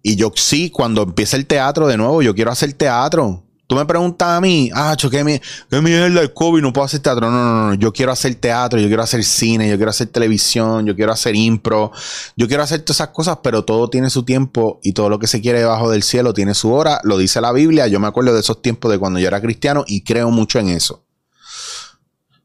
Y 0.03 0.15
yo 0.15 0.31
sí, 0.35 0.69
cuando 0.69 1.03
empiece 1.03 1.35
el 1.35 1.47
teatro 1.47 1.87
de 1.87 1.97
nuevo, 1.97 2.21
yo 2.21 2.35
quiero 2.35 2.51
hacer 2.51 2.73
teatro. 2.73 3.43
Tú 3.67 3.75
me 3.75 3.85
preguntas 3.85 4.27
a 4.27 4.41
mí, 4.41 4.69
ah, 4.73 4.95
¿qué, 4.99 5.23
mi, 5.23 5.39
qué 5.69 5.81
mierda 5.81 6.21
el 6.21 6.33
COVID? 6.33 6.61
No 6.61 6.73
puedo 6.73 6.85
hacer 6.85 6.99
teatro. 6.99 7.31
No, 7.31 7.43
no, 7.43 7.67
no. 7.69 7.73
Yo 7.75 7.93
quiero 7.93 8.11
hacer 8.11 8.35
teatro, 8.35 8.79
yo 8.79 8.87
quiero 8.87 9.01
hacer 9.01 9.23
cine, 9.23 9.69
yo 9.69 9.77
quiero 9.77 9.89
hacer 9.89 10.07
televisión, 10.07 10.85
yo 10.85 10.95
quiero 10.95 11.11
hacer 11.11 11.35
impro. 11.35 11.91
Yo 12.35 12.47
quiero 12.47 12.63
hacer 12.63 12.81
todas 12.81 12.97
esas 12.97 13.09
cosas, 13.09 13.39
pero 13.41 13.63
todo 13.63 13.89
tiene 13.89 14.09
su 14.09 14.23
tiempo 14.23 14.79
y 14.83 14.93
todo 14.93 15.09
lo 15.09 15.19
que 15.19 15.27
se 15.27 15.41
quiere 15.41 15.59
debajo 15.59 15.89
del 15.89 16.03
cielo 16.03 16.33
tiene 16.33 16.53
su 16.53 16.71
hora. 16.71 16.99
Lo 17.03 17.17
dice 17.17 17.41
la 17.41 17.51
Biblia. 17.51 17.87
Yo 17.87 17.99
me 17.99 18.07
acuerdo 18.07 18.33
de 18.33 18.41
esos 18.41 18.61
tiempos 18.61 18.91
de 18.91 18.99
cuando 18.99 19.19
yo 19.19 19.27
era 19.27 19.41
cristiano 19.41 19.85
y 19.87 20.03
creo 20.03 20.29
mucho 20.29 20.59
en 20.59 20.69
eso. 20.69 21.05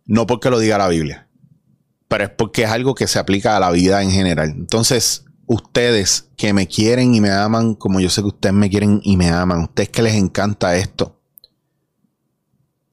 No 0.06 0.26
porque 0.26 0.50
lo 0.50 0.58
diga 0.58 0.78
la 0.78 0.88
Biblia 0.88 1.26
pero 2.08 2.24
es 2.24 2.30
porque 2.30 2.62
es 2.62 2.70
algo 2.70 2.94
que 2.94 3.06
se 3.06 3.18
aplica 3.18 3.56
a 3.56 3.60
la 3.60 3.70
vida 3.70 4.02
en 4.02 4.10
general. 4.10 4.50
Entonces, 4.50 5.24
ustedes 5.46 6.28
que 6.36 6.52
me 6.52 6.66
quieren 6.66 7.14
y 7.14 7.20
me 7.20 7.30
aman, 7.30 7.74
como 7.74 8.00
yo 8.00 8.10
sé 8.10 8.22
que 8.22 8.28
ustedes 8.28 8.54
me 8.54 8.70
quieren 8.70 9.00
y 9.02 9.16
me 9.16 9.30
aman, 9.30 9.60
ustedes 9.60 9.88
que 9.88 10.02
les 10.02 10.14
encanta 10.14 10.76
esto, 10.76 11.20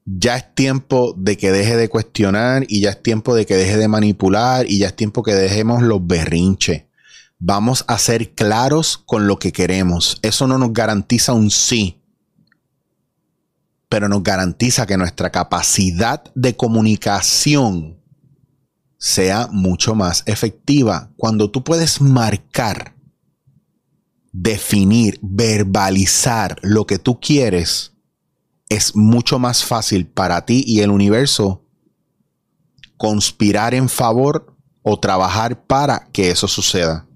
ya 0.06 0.36
es 0.36 0.54
tiempo 0.54 1.14
de 1.18 1.38
que 1.38 1.52
deje 1.52 1.78
de 1.78 1.90
cuestionar 1.90 2.66
y 2.68 2.82
ya 2.82 2.90
es 2.90 3.02
tiempo 3.02 3.36
de 3.36 3.46
que 3.46 3.56
deje 3.56 3.78
de 3.78 3.88
manipular 3.88 4.70
y 4.70 4.80
ya 4.80 4.88
es 4.88 4.96
tiempo 4.96 5.24
que 5.24 5.34
dejemos 5.34 5.82
los 5.82 6.06
berrinches. 6.06 6.84
Vamos 7.40 7.86
a 7.88 7.98
ser 7.98 8.34
claros 8.34 8.98
con 8.98 9.28
lo 9.28 9.38
que 9.38 9.52
queremos. 9.52 10.20
Eso 10.22 10.48
no 10.48 10.58
nos 10.58 10.74
garantiza 10.74 11.34
un 11.34 11.52
sí, 11.52 12.03
pero 13.94 14.10
nos 14.10 14.24
garantiza 14.24 14.88
que 14.88 14.98
nuestra 14.98 15.32
capacidad 15.32 16.24
de 16.34 16.56
comunicación 16.56 18.02
sea 18.98 19.48
mucho 19.52 19.94
más 19.94 20.24
efectiva. 20.26 21.12
Cuando 21.16 21.52
tú 21.52 21.64
puedes 21.64 22.02
marcar, 22.02 22.96
definir, 24.32 25.20
verbalizar 25.22 26.58
lo 26.64 26.88
que 26.88 26.98
tú 26.98 27.20
quieres, 27.20 27.94
es 28.68 28.96
mucho 28.96 29.38
más 29.38 29.64
fácil 29.64 30.08
para 30.08 30.44
ti 30.44 30.64
y 30.66 30.80
el 30.80 30.90
universo 30.90 31.64
conspirar 32.98 33.76
en 33.76 33.90
favor 33.90 34.58
o 34.82 35.00
trabajar 35.00 35.68
para 35.68 36.10
que 36.12 36.32
eso 36.32 36.48
suceda. 36.48 37.08